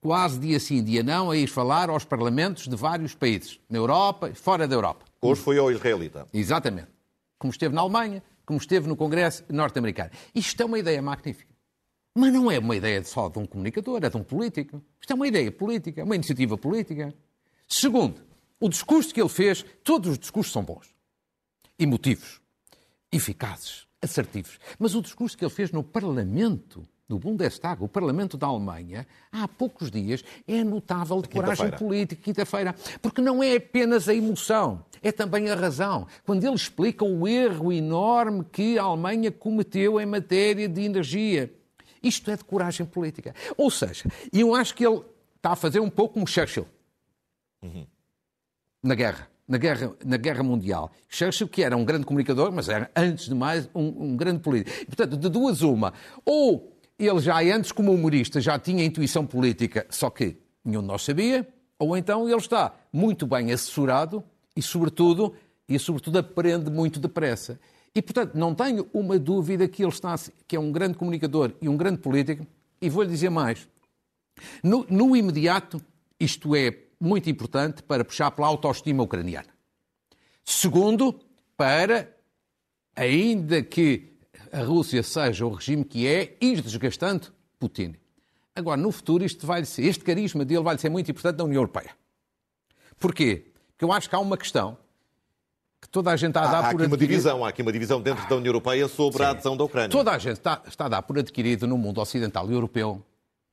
quase 0.00 0.38
dia 0.38 0.60
sim, 0.60 0.82
dia 0.82 1.02
não, 1.02 1.30
a 1.30 1.36
ir 1.36 1.48
falar 1.48 1.90
aos 1.90 2.04
parlamentos 2.04 2.68
de 2.68 2.76
vários 2.76 3.14
países, 3.14 3.58
na 3.68 3.78
Europa 3.78 4.28
e 4.30 4.34
fora 4.34 4.68
da 4.68 4.74
Europa. 4.74 5.04
Hoje 5.20 5.40
foi 5.40 5.58
ao 5.58 5.70
israelita. 5.70 6.28
Exatamente. 6.32 6.88
Como 7.38 7.50
esteve 7.50 7.74
na 7.74 7.80
Alemanha, 7.80 8.22
como 8.44 8.58
esteve 8.58 8.86
no 8.86 8.96
Congresso 8.96 9.44
norte-americano. 9.48 10.10
Isto 10.34 10.62
é 10.62 10.64
uma 10.64 10.78
ideia 10.78 11.02
magnífica. 11.02 11.52
Mas 12.14 12.32
não 12.32 12.50
é 12.50 12.58
uma 12.58 12.74
ideia 12.76 13.04
só 13.04 13.28
de 13.28 13.38
um 13.38 13.44
comunicador, 13.44 14.02
é 14.02 14.08
de 14.08 14.16
um 14.16 14.22
político. 14.22 14.80
Isto 15.00 15.12
é 15.12 15.14
uma 15.16 15.28
ideia 15.28 15.52
política, 15.52 16.04
uma 16.04 16.14
iniciativa 16.14 16.56
política. 16.56 17.12
Segundo, 17.68 18.22
o 18.58 18.68
discurso 18.68 19.12
que 19.12 19.20
ele 19.20 19.28
fez, 19.28 19.64
todos 19.84 20.12
os 20.12 20.18
discursos 20.18 20.52
são 20.52 20.62
bons, 20.62 20.94
emotivos, 21.78 22.40
eficazes, 23.12 23.86
assertivos. 24.00 24.58
Mas 24.78 24.94
o 24.94 25.02
discurso 25.02 25.36
que 25.36 25.44
ele 25.44 25.52
fez 25.52 25.72
no 25.72 25.82
Parlamento, 25.82 26.88
no 27.08 27.18
Bundestag, 27.18 27.82
o 27.82 27.88
Parlamento 27.88 28.36
da 28.36 28.46
Alemanha, 28.46 29.06
há 29.30 29.46
poucos 29.46 29.90
dias, 29.90 30.24
é 30.46 30.64
notável 30.64 31.22
de 31.22 31.28
coragem 31.28 31.70
política, 31.70 32.20
quinta-feira. 32.20 32.74
Porque 33.00 33.20
não 33.20 33.42
é 33.42 33.56
apenas 33.56 34.08
a 34.08 34.14
emoção, 34.14 34.84
é 35.02 35.12
também 35.12 35.48
a 35.48 35.54
razão. 35.54 36.06
Quando 36.24 36.44
ele 36.44 36.54
explica 36.54 37.04
o 37.04 37.28
erro 37.28 37.72
enorme 37.72 38.44
que 38.44 38.78
a 38.78 38.82
Alemanha 38.82 39.30
cometeu 39.30 40.00
em 40.00 40.06
matéria 40.06 40.68
de 40.68 40.82
energia. 40.82 41.52
Isto 42.02 42.30
é 42.30 42.36
de 42.36 42.44
coragem 42.44 42.84
política. 42.84 43.34
Ou 43.56 43.70
seja, 43.70 44.04
eu 44.32 44.54
acho 44.54 44.74
que 44.74 44.86
ele 44.86 45.02
está 45.36 45.52
a 45.52 45.56
fazer 45.56 45.80
um 45.80 45.90
pouco 45.90 46.14
como 46.14 46.26
Churchill. 46.26 46.66
Uhum. 47.62 47.86
Na 48.82 48.94
guerra. 48.94 49.28
Na 49.48 49.58
guerra, 49.58 49.94
na 50.04 50.16
guerra 50.16 50.42
Mundial. 50.42 50.90
Churchill, 51.08 51.46
que 51.46 51.62
era 51.62 51.76
um 51.76 51.84
grande 51.84 52.04
comunicador, 52.04 52.50
mas 52.50 52.68
era, 52.68 52.90
antes 52.96 53.26
de 53.26 53.34
mais, 53.34 53.68
um, 53.72 54.06
um 54.06 54.16
grande 54.16 54.40
político. 54.40 54.86
Portanto, 54.86 55.16
de 55.16 55.28
duas 55.28 55.62
uma. 55.62 55.92
Ou 56.24 56.75
ele 56.98 57.20
já 57.20 57.38
antes, 57.40 57.72
como 57.72 57.92
humorista, 57.92 58.40
já 58.40 58.58
tinha 58.58 58.84
intuição 58.84 59.26
política, 59.26 59.86
só 59.90 60.08
que 60.10 60.36
nenhum 60.64 60.80
de 60.80 60.86
nós 60.86 61.02
sabia, 61.02 61.46
ou 61.78 61.96
então 61.96 62.28
ele 62.28 62.36
está 62.38 62.74
muito 62.92 63.26
bem 63.26 63.52
assessorado 63.52 64.24
e, 64.56 64.62
sobretudo, 64.62 65.34
e 65.68 65.78
sobretudo 65.78 66.18
aprende 66.18 66.70
muito 66.70 66.98
depressa. 66.98 67.60
E, 67.94 68.00
portanto, 68.02 68.34
não 68.34 68.54
tenho 68.54 68.88
uma 68.92 69.18
dúvida 69.18 69.68
que 69.68 69.82
ele 69.82 69.92
está, 69.92 70.14
que 70.46 70.56
é 70.56 70.60
um 70.60 70.72
grande 70.72 70.98
comunicador 70.98 71.52
e 71.60 71.68
um 71.68 71.76
grande 71.76 71.98
político, 71.98 72.46
e 72.80 72.90
vou-lhe 72.90 73.10
dizer 73.10 73.30
mais. 73.30 73.68
No, 74.62 74.86
no 74.88 75.16
imediato, 75.16 75.80
isto 76.18 76.54
é 76.54 76.76
muito 77.00 77.28
importante 77.28 77.82
para 77.82 78.04
puxar 78.04 78.30
pela 78.30 78.48
autoestima 78.48 79.02
ucraniana. 79.02 79.48
Segundo, 80.44 81.20
para, 81.56 82.14
ainda 82.94 83.62
que 83.62 84.15
a 84.52 84.62
Rússia 84.62 85.02
seja 85.02 85.46
o 85.46 85.50
regime 85.50 85.84
que 85.84 86.06
é, 86.06 86.36
ir 86.40 86.60
desgastando 86.60 87.32
Putin. 87.58 87.94
Agora, 88.54 88.76
no 88.76 88.90
futuro, 88.90 89.24
isto 89.24 89.46
vai 89.46 89.64
ser, 89.64 89.84
este 89.84 90.04
carisma 90.04 90.44
dele 90.44 90.62
vai 90.62 90.78
ser 90.78 90.88
muito 90.88 91.10
importante 91.10 91.38
na 91.38 91.44
União 91.44 91.60
Europeia. 91.60 91.90
Porquê? 92.98 93.52
Porque 93.68 93.84
eu 93.84 93.92
acho 93.92 94.08
que 94.08 94.14
há 94.14 94.18
uma 94.18 94.36
questão 94.36 94.78
que 95.80 95.88
toda 95.88 96.10
a 96.10 96.16
gente 96.16 96.30
está 96.30 96.42
a 96.42 96.46
dar 96.46 96.64
há, 96.64 96.68
há 96.68 96.70
por 96.70 96.82
aqui 96.82 96.84
adquirido. 96.84 96.92
uma 96.92 96.96
divisão, 96.96 97.44
há 97.44 97.48
aqui 97.48 97.62
uma 97.62 97.72
divisão 97.72 98.00
dentro 98.00 98.24
ah, 98.24 98.28
da 98.28 98.36
União 98.36 98.48
Europeia 98.48 98.88
sobre 98.88 99.18
sim. 99.18 99.24
a 99.24 99.30
adesão 99.30 99.56
da 99.56 99.64
Ucrânia. 99.64 99.90
Toda 99.90 100.12
a 100.12 100.18
gente 100.18 100.38
está, 100.38 100.62
está 100.66 100.86
a 100.86 100.88
dar 100.88 101.02
por 101.02 101.18
adquirido 101.18 101.66
no 101.66 101.76
mundo 101.76 102.00
ocidental 102.00 102.50
e 102.50 102.54
europeu 102.54 103.04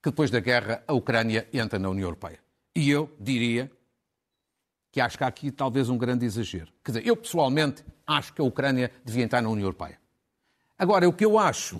que 0.01 0.09
depois 0.09 0.31
da 0.31 0.39
guerra 0.39 0.83
a 0.87 0.93
Ucrânia 0.93 1.47
entra 1.53 1.77
na 1.77 1.89
União 1.89 2.05
Europeia. 2.05 2.39
E 2.75 2.89
eu 2.89 3.09
diria 3.19 3.71
que 4.91 5.01
acho 5.01 5.17
que 5.17 5.23
há 5.23 5.27
aqui 5.27 5.51
talvez 5.51 5.89
um 5.89 5.97
grande 5.97 6.25
exagero. 6.25 6.71
Quer 6.83 6.91
dizer, 6.91 7.07
eu 7.07 7.17
pessoalmente 7.17 7.83
acho 8.05 8.33
que 8.33 8.41
a 8.41 8.43
Ucrânia 8.43 8.91
devia 9.03 9.23
entrar 9.23 9.41
na 9.41 9.49
União 9.49 9.65
Europeia. 9.65 9.97
Agora, 10.83 11.07
o 11.07 11.13
que 11.13 11.23
eu 11.23 11.39
acho, 11.39 11.79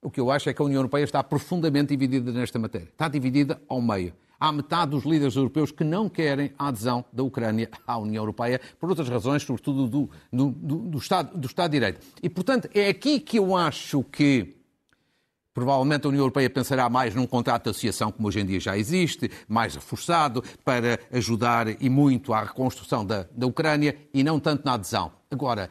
o 0.00 0.10
que 0.10 0.18
eu 0.18 0.30
acho 0.30 0.48
é 0.48 0.54
que 0.54 0.62
a 0.62 0.64
União 0.64 0.78
Europeia 0.78 1.04
está 1.04 1.22
profundamente 1.22 1.88
dividida 1.88 2.32
nesta 2.32 2.58
matéria. 2.58 2.88
Está 2.88 3.06
dividida 3.06 3.60
ao 3.68 3.78
meio. 3.78 4.14
Há 4.40 4.50
metade 4.50 4.92
dos 4.92 5.04
líderes 5.04 5.36
europeus 5.36 5.70
que 5.70 5.84
não 5.84 6.08
querem 6.08 6.54
a 6.58 6.68
adesão 6.68 7.04
da 7.12 7.22
Ucrânia 7.22 7.68
à 7.86 7.98
União 7.98 8.22
Europeia, 8.22 8.58
por 8.80 8.88
outras 8.88 9.06
razões, 9.06 9.42
sobretudo 9.42 9.86
do, 9.86 10.10
do, 10.32 10.50
do, 10.50 10.76
do 10.78 10.96
Estado, 10.96 11.36
do 11.36 11.46
Estado 11.46 11.72
de 11.72 11.76
Direito. 11.76 12.00
E, 12.22 12.30
portanto, 12.30 12.70
é 12.72 12.88
aqui 12.88 13.20
que 13.20 13.38
eu 13.38 13.54
acho 13.54 14.02
que 14.04 14.54
Provavelmente 15.52 16.06
a 16.06 16.08
União 16.10 16.22
Europeia 16.22 16.48
pensará 16.48 16.88
mais 16.88 17.16
num 17.16 17.26
contrato 17.26 17.64
de 17.64 17.70
associação, 17.70 18.12
como 18.12 18.28
hoje 18.28 18.38
em 18.38 18.46
dia 18.46 18.60
já 18.60 18.78
existe, 18.78 19.28
mais 19.48 19.74
reforçado, 19.74 20.40
para 20.64 21.00
ajudar 21.10 21.82
e 21.82 21.90
muito 21.90 22.32
à 22.32 22.44
reconstrução 22.44 23.04
da, 23.04 23.26
da 23.32 23.44
Ucrânia 23.44 23.98
e 24.14 24.22
não 24.22 24.38
tanto 24.38 24.64
na 24.64 24.74
adesão. 24.74 25.10
Agora, 25.28 25.68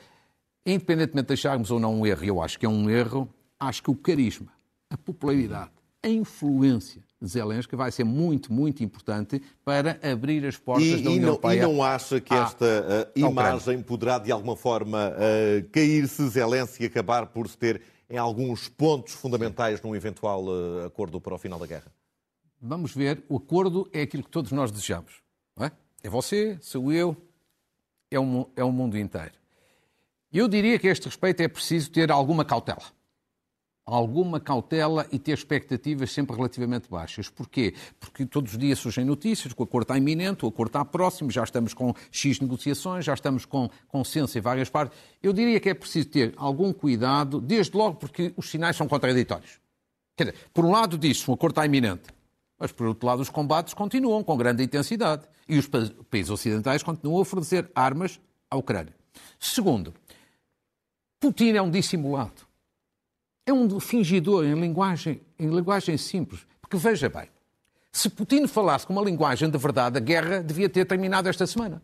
independentemente 0.73 1.27
de 1.27 1.33
acharmos 1.33 1.71
ou 1.71 1.79
não 1.79 2.01
um 2.01 2.05
erro, 2.05 2.25
eu 2.25 2.41
acho 2.41 2.59
que 2.59 2.65
é 2.65 2.69
um 2.69 2.89
erro, 2.89 3.29
acho 3.59 3.81
que 3.81 3.89
o 3.89 3.95
carisma, 3.95 4.51
a 4.89 4.97
popularidade, 4.97 5.71
a 6.03 6.09
influência 6.09 7.01
de 7.21 7.27
Zelensky 7.27 7.75
vai 7.75 7.91
ser 7.91 8.03
muito, 8.03 8.53
muito 8.53 8.83
importante 8.83 9.41
para 9.65 9.99
abrir 10.03 10.45
as 10.45 10.57
portas 10.57 10.85
e, 10.85 11.01
da 11.01 11.09
União 11.09 11.13
e 11.13 11.19
não, 11.19 11.27
Europeia. 11.29 11.57
E 11.57 11.61
não 11.61 11.83
acha 11.83 12.21
que 12.21 12.33
esta 12.33 13.11
uh, 13.15 13.19
imagem 13.19 13.81
poderá, 13.81 14.19
de 14.19 14.31
alguma 14.31 14.55
forma, 14.55 15.11
uh, 15.11 15.69
cair 15.69 16.07
se 16.07 16.27
Zelensky 16.27 16.85
acabar 16.85 17.27
por 17.27 17.47
se 17.47 17.57
ter 17.57 17.81
em 18.09 18.17
alguns 18.17 18.69
pontos 18.69 19.13
fundamentais 19.13 19.81
num 19.81 19.95
eventual 19.95 20.45
uh, 20.45 20.85
acordo 20.85 21.19
para 21.19 21.33
o 21.33 21.37
final 21.37 21.57
da 21.57 21.65
guerra? 21.65 21.91
Vamos 22.61 22.93
ver. 22.93 23.23
O 23.27 23.37
acordo 23.37 23.89
é 23.91 24.01
aquilo 24.01 24.23
que 24.23 24.29
todos 24.29 24.51
nós 24.51 24.71
desejamos. 24.71 25.21
É? 25.59 25.71
é? 26.03 26.09
você, 26.09 26.57
sou 26.61 26.91
eu, 26.91 27.17
é 28.11 28.19
o, 28.19 28.49
é 28.55 28.63
o 28.63 28.71
mundo 28.71 28.97
inteiro. 28.97 29.33
Eu 30.31 30.47
diria 30.47 30.77
que 30.77 30.87
a 30.87 30.91
este 30.91 31.05
respeito 31.05 31.41
é 31.41 31.47
preciso 31.47 31.89
ter 31.89 32.11
alguma 32.11 32.43
cautela. 32.43 32.83
Alguma 33.85 34.41
cautela 34.41 35.07
e 35.09 35.17
ter 35.17 35.31
expectativas 35.31 36.11
sempre 36.11 36.35
relativamente 36.35 36.89
baixas. 36.89 37.29
Porquê? 37.29 37.73
Porque 37.97 38.25
todos 38.25 38.51
os 38.51 38.57
dias 38.57 38.77
surgem 38.77 39.05
notícias 39.05 39.53
que 39.53 39.61
o 39.61 39.63
acordo 39.63 39.83
está 39.83 39.97
iminente, 39.97 40.43
o 40.43 40.49
acordo 40.49 40.69
está 40.69 40.83
próximo, 40.83 41.31
já 41.31 41.45
estamos 41.45 41.73
com 41.73 41.93
X 42.11 42.41
negociações, 42.41 43.05
já 43.05 43.13
estamos 43.13 43.45
com 43.45 43.69
consenso 43.87 44.37
em 44.37 44.41
várias 44.41 44.69
partes. 44.69 44.97
Eu 45.23 45.31
diria 45.31 45.57
que 45.61 45.69
é 45.69 45.73
preciso 45.73 46.09
ter 46.09 46.33
algum 46.35 46.73
cuidado, 46.73 47.39
desde 47.39 47.77
logo 47.77 47.95
porque 47.95 48.33
os 48.35 48.49
sinais 48.49 48.75
são 48.75 48.89
contraditórios. 48.89 49.61
Quer 50.17 50.31
dizer, 50.31 50.37
por 50.53 50.65
um 50.65 50.71
lado 50.71 50.97
diz 50.97 51.25
o 51.25 51.31
acordo 51.31 51.53
está 51.53 51.65
iminente, 51.65 52.09
mas 52.59 52.73
por 52.73 52.87
outro 52.87 53.07
lado 53.07 53.21
os 53.21 53.29
combates 53.29 53.73
continuam 53.73 54.21
com 54.21 54.35
grande 54.35 54.63
intensidade 54.63 55.25
e 55.47 55.57
os 55.57 55.69
países 56.09 56.29
ocidentais 56.29 56.83
continuam 56.83 57.21
a 57.21 57.25
fornecer 57.25 57.71
armas 57.73 58.19
à 58.51 58.57
Ucrânia. 58.57 58.93
Segundo, 59.39 59.93
Putin 61.19 61.53
é 61.53 61.61
um 61.61 61.69
dissimulado. 61.69 62.47
É 63.45 63.53
um 63.53 63.79
fingidor 63.79 64.45
em 64.45 64.59
linguagem, 64.59 65.21
em 65.39 65.49
linguagem 65.49 65.97
simples. 65.97 66.45
Porque 66.61 66.77
veja 66.77 67.09
bem, 67.09 67.29
se 67.91 68.09
Putin 68.09 68.45
falasse 68.45 68.85
com 68.85 68.93
uma 68.93 69.01
linguagem 69.01 69.49
de 69.49 69.57
verdade, 69.57 69.97
a 69.97 70.01
guerra 70.01 70.43
devia 70.43 70.67
ter 70.67 70.85
terminado 70.85 71.29
esta 71.29 71.47
semana. 71.47 71.81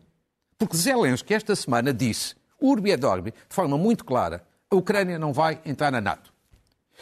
Porque 0.58 0.76
Zelensky 0.76 1.34
esta 1.34 1.56
semana 1.56 1.92
disse, 1.92 2.34
urbi 2.60 2.90
et 2.90 3.04
orbi, 3.04 3.30
de 3.30 3.54
forma 3.54 3.78
muito 3.78 4.04
clara, 4.04 4.46
a 4.70 4.76
Ucrânia 4.76 5.18
não 5.18 5.32
vai 5.32 5.60
entrar 5.64 5.90
na 5.90 6.00
NATO. 6.00 6.33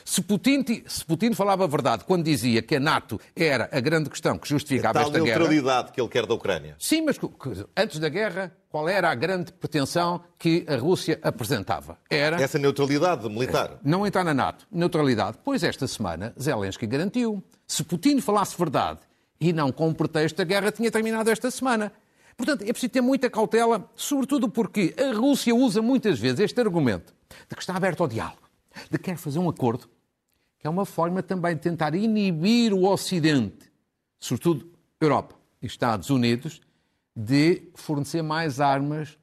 Se 0.04 0.20
Putin, 0.20 0.64
se 0.86 1.04
Putin 1.04 1.32
falava 1.32 1.64
a 1.64 1.66
verdade 1.66 2.04
quando 2.04 2.24
dizia 2.24 2.62
que 2.62 2.76
a 2.76 2.80
NATO 2.80 3.20
era 3.36 3.68
a 3.72 3.80
grande 3.80 4.10
questão 4.10 4.36
que 4.38 4.48
justificava 4.48 4.98
a 4.98 5.02
esta 5.02 5.20
guerra... 5.20 5.36
A 5.36 5.38
neutralidade 5.38 5.92
que 5.92 6.00
ele 6.00 6.08
quer 6.08 6.26
da 6.26 6.34
Ucrânia. 6.34 6.76
Sim, 6.78 7.02
mas 7.02 7.18
antes 7.76 7.98
da 7.98 8.08
guerra, 8.08 8.56
qual 8.68 8.88
era 8.88 9.10
a 9.10 9.14
grande 9.14 9.52
pretensão 9.52 10.22
que 10.38 10.64
a 10.68 10.76
Rússia 10.76 11.18
apresentava? 11.22 11.98
Era... 12.10 12.40
Essa 12.42 12.58
neutralidade 12.58 13.28
militar. 13.28 13.78
Não 13.84 14.06
entrar 14.06 14.24
na 14.24 14.34
NATO. 14.34 14.66
Neutralidade. 14.70 15.38
Pois 15.44 15.62
esta 15.62 15.86
semana, 15.86 16.34
Zelensky 16.40 16.86
garantiu. 16.86 17.42
Se 17.66 17.84
Putin 17.84 18.20
falasse 18.20 18.56
verdade 18.56 19.00
e 19.40 19.52
não 19.52 19.70
com 19.70 19.92
pretexto, 19.92 20.40
a 20.42 20.44
guerra 20.44 20.72
tinha 20.72 20.90
terminado 20.90 21.30
esta 21.30 21.50
semana. 21.50 21.92
Portanto, 22.36 22.62
é 22.62 22.72
preciso 22.72 22.90
ter 22.90 23.00
muita 23.00 23.28
cautela, 23.28 23.90
sobretudo 23.94 24.48
porque 24.48 24.94
a 24.98 25.14
Rússia 25.14 25.54
usa 25.54 25.82
muitas 25.82 26.18
vezes 26.18 26.40
este 26.40 26.60
argumento 26.60 27.12
de 27.48 27.54
que 27.54 27.62
está 27.62 27.76
aberto 27.76 28.02
ao 28.02 28.08
diálogo 28.08 28.42
de 28.90 28.98
quer 28.98 29.16
fazer 29.16 29.38
um 29.38 29.48
acordo, 29.48 29.88
que 30.58 30.66
é 30.66 30.70
uma 30.70 30.84
forma 30.84 31.22
também 31.22 31.54
de 31.54 31.62
tentar 31.62 31.94
inibir 31.94 32.72
o 32.72 32.84
Ocidente, 32.84 33.70
sobretudo 34.18 34.70
Europa 35.00 35.34
e 35.60 35.66
Estados 35.66 36.10
Unidos, 36.10 36.60
de 37.14 37.70
fornecer 37.74 38.22
mais 38.22 38.60
armas 38.60 39.18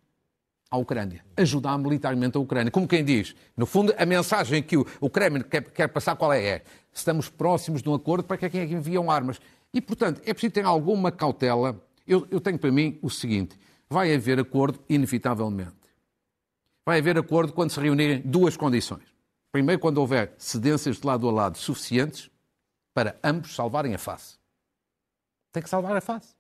à 0.70 0.78
Ucrânia, 0.78 1.26
ajudar 1.36 1.78
militarmente 1.78 2.38
a 2.38 2.40
Ucrânia. 2.40 2.72
Como 2.72 2.88
quem 2.88 3.04
diz, 3.04 3.36
no 3.58 3.66
fundo, 3.66 3.94
a 3.98 4.06
mensagem 4.06 4.62
que 4.62 4.78
o, 4.78 5.10
Kremlin 5.10 5.42
quer, 5.42 5.88
passar 5.88 6.16
qual 6.16 6.32
é? 6.32 6.44
é? 6.44 6.64
Estamos 6.94 7.30
próximos 7.30 7.82
de 7.82 7.90
um 7.90 7.94
acordo 7.94 8.24
para 8.24 8.38
que 8.38 8.46
é 8.46 8.50
que 8.50 8.74
enviam 8.74 9.10
armas. 9.10 9.40
E, 9.74 9.82
portanto, 9.82 10.22
é 10.26 10.34
preciso 10.34 10.54
ter 10.54 10.66
alguma 10.66 11.12
cautela. 11.12 11.82
Eu, 12.08 12.28
eu 12.30 12.40
tenho 12.40 12.60
para 12.60 12.72
mim 12.72 13.00
o 13.02 13.10
seguinte: 13.10 13.58
vai 13.90 14.14
haver 14.14 14.40
acordo, 14.40 14.80
inevitavelmente. 14.88 15.74
Vai 16.86 17.00
haver 17.00 17.18
acordo 17.18 17.54
quando 17.54 17.72
se 17.72 17.80
reunirem 17.80 18.22
duas 18.22 18.56
condições. 18.56 19.04
Primeiro, 19.52 19.82
quando 19.82 19.98
houver 19.98 20.34
cedências 20.38 20.98
de 20.98 21.08
lado 21.08 21.28
a 21.28 21.32
lado 21.32 21.58
suficientes 21.58 22.30
para 22.94 23.18
ambos 23.24 23.56
salvarem 23.56 23.96
a 23.96 23.98
face. 23.98 24.38
Tem 25.52 25.64
que 25.64 25.70
salvar 25.70 25.96
a 25.96 26.02
face. 26.02 26.36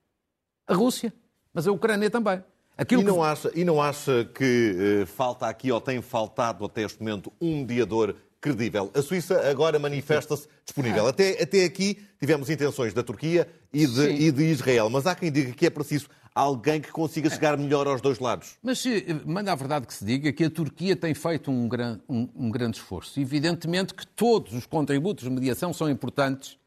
A 0.67 0.73
Rússia, 0.73 1.13
mas 1.53 1.67
a 1.67 1.71
Ucrânia 1.71 2.09
também. 2.09 2.43
Aquilo 2.77 3.01
e, 3.01 3.05
não 3.05 3.15
que... 3.15 3.21
acha, 3.21 3.51
e 3.55 3.65
não 3.65 3.81
acha 3.81 4.25
que 4.25 5.01
uh, 5.03 5.05
falta 5.07 5.47
aqui, 5.47 5.71
ou 5.71 5.81
tem 5.81 6.01
faltado 6.01 6.63
até 6.63 6.83
este 6.83 6.99
momento, 6.99 7.33
um 7.41 7.57
mediador 7.57 8.15
credível? 8.39 8.91
A 8.93 9.01
Suíça 9.01 9.49
agora 9.49 9.77
manifesta-se 9.79 10.47
disponível. 10.65 11.07
Até, 11.07 11.41
até 11.41 11.63
aqui 11.63 11.97
tivemos 12.19 12.49
intenções 12.49 12.93
da 12.93 13.03
Turquia 13.03 13.47
e 13.73 13.85
de, 13.85 14.09
e 14.09 14.31
de, 14.31 14.43
Israel, 14.45 14.89
mas 14.89 15.05
há 15.05 15.15
quem 15.15 15.31
diga 15.31 15.51
que 15.53 15.65
é 15.65 15.69
preciso 15.69 16.07
alguém 16.33 16.79
que 16.79 16.91
consiga 16.91 17.29
chegar 17.29 17.57
melhor 17.57 17.87
aos 17.87 18.01
dois 18.01 18.19
lados. 18.19 18.57
Mas 18.63 18.83
manda 19.25 19.51
a 19.51 19.55
verdade 19.55 19.87
que 19.87 19.93
se 19.93 20.05
diga 20.05 20.31
que 20.31 20.45
a 20.45 20.49
Turquia 20.49 20.95
tem 20.95 21.13
feito 21.13 21.51
um, 21.51 21.67
gran, 21.67 21.99
um, 22.07 22.29
um 22.35 22.49
grande 22.49 22.77
esforço. 22.77 23.19
Evidentemente 23.19 23.93
que 23.93 24.07
todos 24.07 24.53
os 24.53 24.65
contributos 24.65 25.23
de 25.23 25.29
mediação 25.29 25.73
são 25.73 25.89
importantes, 25.89 26.57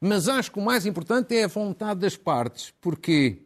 mas 0.00 0.28
acho 0.28 0.50
que 0.50 0.58
o 0.58 0.62
mais 0.62 0.86
importante 0.86 1.36
é 1.36 1.44
a 1.44 1.48
vontade 1.48 2.00
das 2.00 2.16
partes, 2.16 2.72
porque 2.80 3.38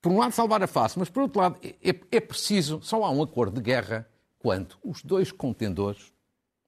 por 0.00 0.10
um 0.10 0.18
lado, 0.18 0.32
salvar 0.32 0.62
a 0.62 0.66
face, 0.66 0.98
mas 0.98 1.10
por 1.10 1.22
outro 1.22 1.40
lado, 1.40 1.58
é, 1.62 1.94
é 2.10 2.20
preciso, 2.20 2.80
só 2.82 3.04
há 3.04 3.10
um 3.10 3.22
acordo 3.22 3.56
de 3.56 3.60
guerra 3.60 4.08
quando 4.38 4.76
os 4.82 5.02
dois 5.02 5.30
contendores 5.30 6.10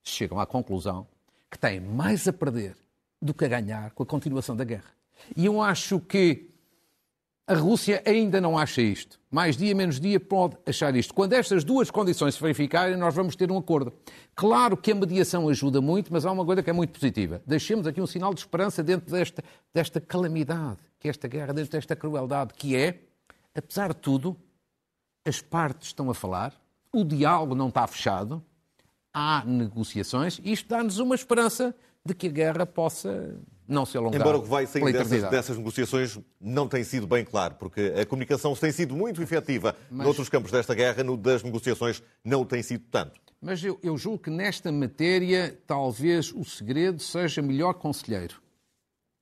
chegam 0.02 0.38
à 0.38 0.46
conclusão 0.46 1.06
que 1.50 1.58
têm 1.58 1.80
mais 1.80 2.26
a 2.26 2.32
perder 2.32 2.76
do 3.20 3.32
que 3.32 3.44
a 3.44 3.48
ganhar 3.48 3.90
com 3.92 4.02
a 4.02 4.06
continuação 4.06 4.56
da 4.56 4.64
guerra. 4.64 4.90
E 5.36 5.46
eu 5.46 5.60
acho 5.60 6.00
que 6.00 6.48
a 7.46 7.54
Rússia 7.54 8.02
ainda 8.06 8.40
não 8.40 8.56
acha 8.56 8.80
isto. 8.80 9.20
Mais 9.30 9.56
dia, 9.56 9.74
menos 9.74 10.00
dia, 10.00 10.18
pode 10.18 10.56
achar 10.66 10.94
isto. 10.96 11.12
Quando 11.12 11.32
estas 11.34 11.64
duas 11.64 11.90
condições 11.90 12.34
se 12.34 12.40
verificarem, 12.42 12.96
nós 12.96 13.14
vamos 13.14 13.36
ter 13.36 13.50
um 13.50 13.58
acordo. 13.58 13.92
Claro 14.34 14.76
que 14.76 14.92
a 14.92 14.94
mediação 14.94 15.48
ajuda 15.48 15.80
muito, 15.80 16.12
mas 16.12 16.24
há 16.24 16.32
uma 16.32 16.44
coisa 16.44 16.62
que 16.62 16.70
é 16.70 16.72
muito 16.72 16.92
positiva. 16.92 17.42
Deixemos 17.46 17.86
aqui 17.86 18.00
um 18.00 18.06
sinal 18.06 18.32
de 18.32 18.40
esperança 18.40 18.82
dentro 18.82 19.10
desta, 19.10 19.44
desta 19.72 20.00
calamidade, 20.00 20.78
que 20.98 21.08
esta 21.08 21.28
guerra, 21.28 21.52
dentro 21.52 21.72
desta 21.72 21.94
crueldade, 21.94 22.54
que 22.54 22.76
é 22.76 23.00
apesar 23.54 23.88
de 23.88 24.00
tudo, 24.00 24.36
as 25.24 25.40
partes 25.40 25.88
estão 25.88 26.10
a 26.10 26.14
falar, 26.14 26.54
o 26.92 27.04
diálogo 27.04 27.54
não 27.54 27.68
está 27.68 27.86
fechado, 27.86 28.42
há 29.12 29.44
negociações 29.44 30.40
e 30.42 30.52
isto 30.52 30.68
dá-nos 30.68 30.98
uma 30.98 31.14
esperança 31.14 31.74
de 32.04 32.14
que 32.14 32.26
a 32.26 32.30
guerra 32.30 32.66
possa 32.66 33.36
não 33.66 33.86
se 33.86 33.96
alongar. 33.96 34.20
Embora 34.20 34.38
o 34.38 34.42
que 34.42 34.48
vai 34.48 34.66
sair 34.66 34.92
dessas, 34.92 35.30
dessas, 35.30 35.56
negociações 35.56 36.18
não 36.40 36.68
tenha 36.68 36.84
sido 36.84 37.06
bem 37.06 37.24
claro, 37.24 37.54
porque 37.54 37.92
a 38.00 38.04
comunicação 38.04 38.54
tem 38.54 38.72
sido 38.72 38.94
muito 38.94 39.22
efetiva 39.22 39.76
Mas... 39.90 40.04
noutros 40.04 40.28
campos 40.28 40.50
desta 40.50 40.74
guerra, 40.74 41.02
no 41.02 41.16
das 41.16 41.42
negociações 41.42 42.02
não 42.24 42.44
tem 42.44 42.62
sido 42.62 42.84
tanto. 42.90 43.20
Mas 43.40 43.62
eu, 43.64 43.78
eu 43.82 43.96
julgo 43.96 44.18
que 44.18 44.30
nesta 44.30 44.70
matéria 44.70 45.58
talvez 45.66 46.32
o 46.32 46.44
segredo 46.44 47.02
seja 47.02 47.42
melhor 47.42 47.74
conselheiro. 47.74 48.40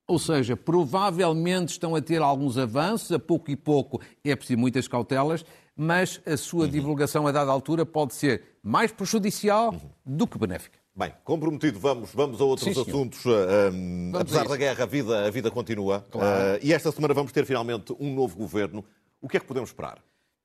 Ou 0.06 0.18
seja, 0.18 0.56
provavelmente 0.56 1.68
estão 1.68 1.94
a 1.94 2.02
ter 2.02 2.20
alguns 2.20 2.58
avanços, 2.58 3.12
a 3.12 3.18
pouco 3.18 3.48
e 3.50 3.56
pouco 3.56 4.00
é 4.24 4.34
preciso 4.34 4.58
muitas 4.58 4.88
cautelas, 4.88 5.44
mas 5.82 6.20
a 6.26 6.36
sua 6.36 6.66
uhum. 6.66 6.70
divulgação 6.70 7.26
a 7.26 7.32
dada 7.32 7.50
altura 7.50 7.86
pode 7.86 8.12
ser 8.12 8.42
mais 8.62 8.92
prejudicial 8.92 9.72
uhum. 9.72 9.80
do 10.04 10.26
que 10.26 10.36
benéfica. 10.36 10.78
Bem, 10.94 11.14
comprometido, 11.24 11.80
vamos, 11.80 12.12
vamos 12.12 12.38
a 12.38 12.44
outros 12.44 12.74
Sim, 12.74 12.78
assuntos. 12.78 13.24
Um, 13.24 14.12
apesar 14.14 14.46
da 14.46 14.58
guerra, 14.58 14.84
a 14.84 14.86
vida, 14.86 15.26
a 15.26 15.30
vida 15.30 15.50
continua. 15.50 16.04
Claro. 16.10 16.28
Uh, 16.28 16.58
e 16.62 16.74
esta 16.74 16.92
semana 16.92 17.14
vamos 17.14 17.32
ter 17.32 17.46
finalmente 17.46 17.96
um 17.98 18.14
novo 18.14 18.36
governo. 18.36 18.84
O 19.22 19.28
que 19.28 19.38
é 19.38 19.40
que 19.40 19.46
podemos 19.46 19.70
esperar? 19.70 19.96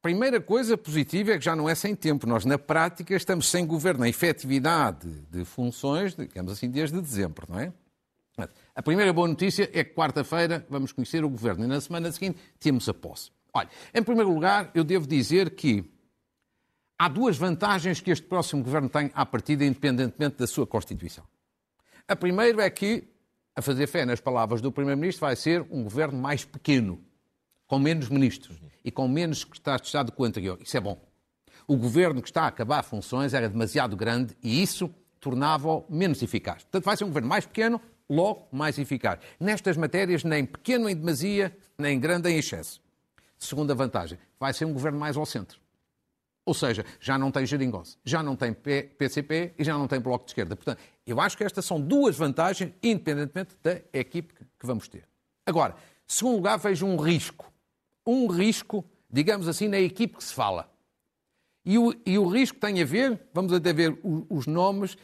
Primeira 0.01 0.39
coisa 0.39 0.77
positiva 0.77 1.31
é 1.31 1.37
que 1.37 1.43
já 1.43 1.53
não 1.53 1.67
é 1.67 1.75
sem 1.75 1.93
tempo. 1.93 2.25
Nós, 2.25 2.45
na 2.45 2.57
prática, 2.57 3.13
estamos 3.13 3.51
sem 3.51 3.65
governo. 3.65 4.05
A 4.05 4.07
efetividade 4.07 5.09
de 5.29 5.43
funções, 5.43 6.15
digamos 6.15 6.53
assim, 6.53 6.69
desde 6.69 7.01
dezembro, 7.01 7.45
não 7.49 7.59
é? 7.59 7.73
A 8.73 8.81
primeira 8.81 9.11
boa 9.11 9.27
notícia 9.27 9.69
é 9.73 9.83
que 9.83 9.93
quarta-feira 9.93 10.65
vamos 10.69 10.93
conhecer 10.93 11.25
o 11.25 11.29
governo 11.29 11.65
e 11.65 11.67
na 11.67 11.81
semana 11.81 12.09
seguinte 12.09 12.39
temos 12.57 12.87
a 12.87 12.93
posse. 12.93 13.31
Olha, 13.55 13.69
em 13.93 14.03
primeiro 14.03 14.33
lugar, 14.33 14.69
eu 14.75 14.83
devo 14.83 15.07
dizer 15.07 15.51
que 15.51 15.89
há 16.99 17.07
duas 17.07 17.37
vantagens 17.37 18.01
que 18.01 18.11
este 18.11 18.27
próximo 18.27 18.61
governo 18.61 18.89
tem 18.89 19.09
à 19.15 19.25
partida, 19.25 19.63
independentemente 19.63 20.35
da 20.35 20.45
sua 20.45 20.67
Constituição. 20.67 21.23
A 22.05 22.17
primeira 22.17 22.65
é 22.65 22.69
que, 22.69 23.07
a 23.55 23.61
fazer 23.61 23.87
fé 23.87 24.05
nas 24.05 24.19
palavras 24.19 24.59
do 24.59 24.73
Primeiro-Ministro, 24.73 25.25
vai 25.25 25.37
ser 25.37 25.65
um 25.71 25.83
governo 25.83 26.21
mais 26.21 26.43
pequeno, 26.43 27.01
com 27.65 27.79
menos 27.79 28.09
ministros 28.09 28.59
e 28.83 28.91
com 28.91 29.07
menos 29.07 29.39
secretários 29.39 29.83
de 29.83 29.87
Estado 29.87 30.11
que 30.11 30.21
o 30.21 30.25
anterior. 30.25 30.59
Isso 30.61 30.75
é 30.75 30.81
bom. 30.81 31.01
O 31.65 31.77
governo 31.77 32.21
que 32.21 32.27
está 32.27 32.43
a 32.43 32.47
acabar 32.47 32.83
funções 32.83 33.33
era 33.33 33.47
demasiado 33.47 33.95
grande 33.95 34.35
e 34.43 34.61
isso 34.61 34.93
tornava-o 35.17 35.85
menos 35.89 36.21
eficaz. 36.21 36.63
Portanto, 36.63 36.83
vai 36.83 36.97
ser 36.97 37.05
um 37.05 37.07
governo 37.07 37.29
mais 37.29 37.45
pequeno, 37.45 37.81
logo 38.09 38.49
mais 38.51 38.77
eficaz. 38.77 39.17
Nestas 39.39 39.77
matérias, 39.77 40.25
nem 40.25 40.45
pequeno 40.45 40.89
em 40.89 40.95
demasia, 40.95 41.57
nem 41.77 41.97
grande 41.97 42.29
em 42.29 42.37
excesso. 42.37 42.83
Segunda 43.37 43.75
vantagem, 43.75 44.17
vai 44.39 44.53
ser 44.53 44.65
um 44.65 44.73
governo 44.73 44.99
mais 44.99 45.17
ao 45.17 45.25
centro. 45.25 45.59
Ou 46.45 46.53
seja, 46.53 46.85
já 46.99 47.17
não 47.17 47.31
tem 47.31 47.45
geringonça, 47.45 47.97
já 48.05 48.21
não 48.21 48.35
tem 48.35 48.53
PCP 48.53 49.55
e 49.57 49.63
já 49.63 49.77
não 49.77 49.87
tem 49.87 49.99
Bloco 49.99 50.25
de 50.25 50.31
Esquerda. 50.31 50.55
Portanto, 50.55 50.79
eu 51.05 51.19
acho 51.19 51.35
que 51.35 51.43
estas 51.43 51.65
são 51.65 51.81
duas 51.81 52.15
vantagens, 52.15 52.71
independentemente 52.83 53.57
da 53.63 53.81
equipe 53.91 54.33
que 54.33 54.65
vamos 54.65 54.87
ter. 54.87 55.07
Agora, 55.45 55.75
segundo 56.07 56.35
lugar, 56.35 56.57
vejo 56.57 56.85
um 56.85 56.97
risco. 56.97 57.51
Um 58.05 58.27
risco, 58.27 58.85
digamos 59.09 59.47
assim, 59.47 59.67
na 59.67 59.79
equipe 59.79 60.15
que 60.17 60.23
se 60.23 60.33
fala. 60.33 60.71
E 61.65 61.79
o, 61.79 61.95
e 62.05 62.17
o 62.19 62.27
risco 62.27 62.59
tem 62.59 62.79
a 62.79 62.85
ver, 62.85 63.19
vamos 63.33 63.51
até 63.51 63.73
ver 63.73 63.99
os 64.29 64.45
nomes, 64.45 64.95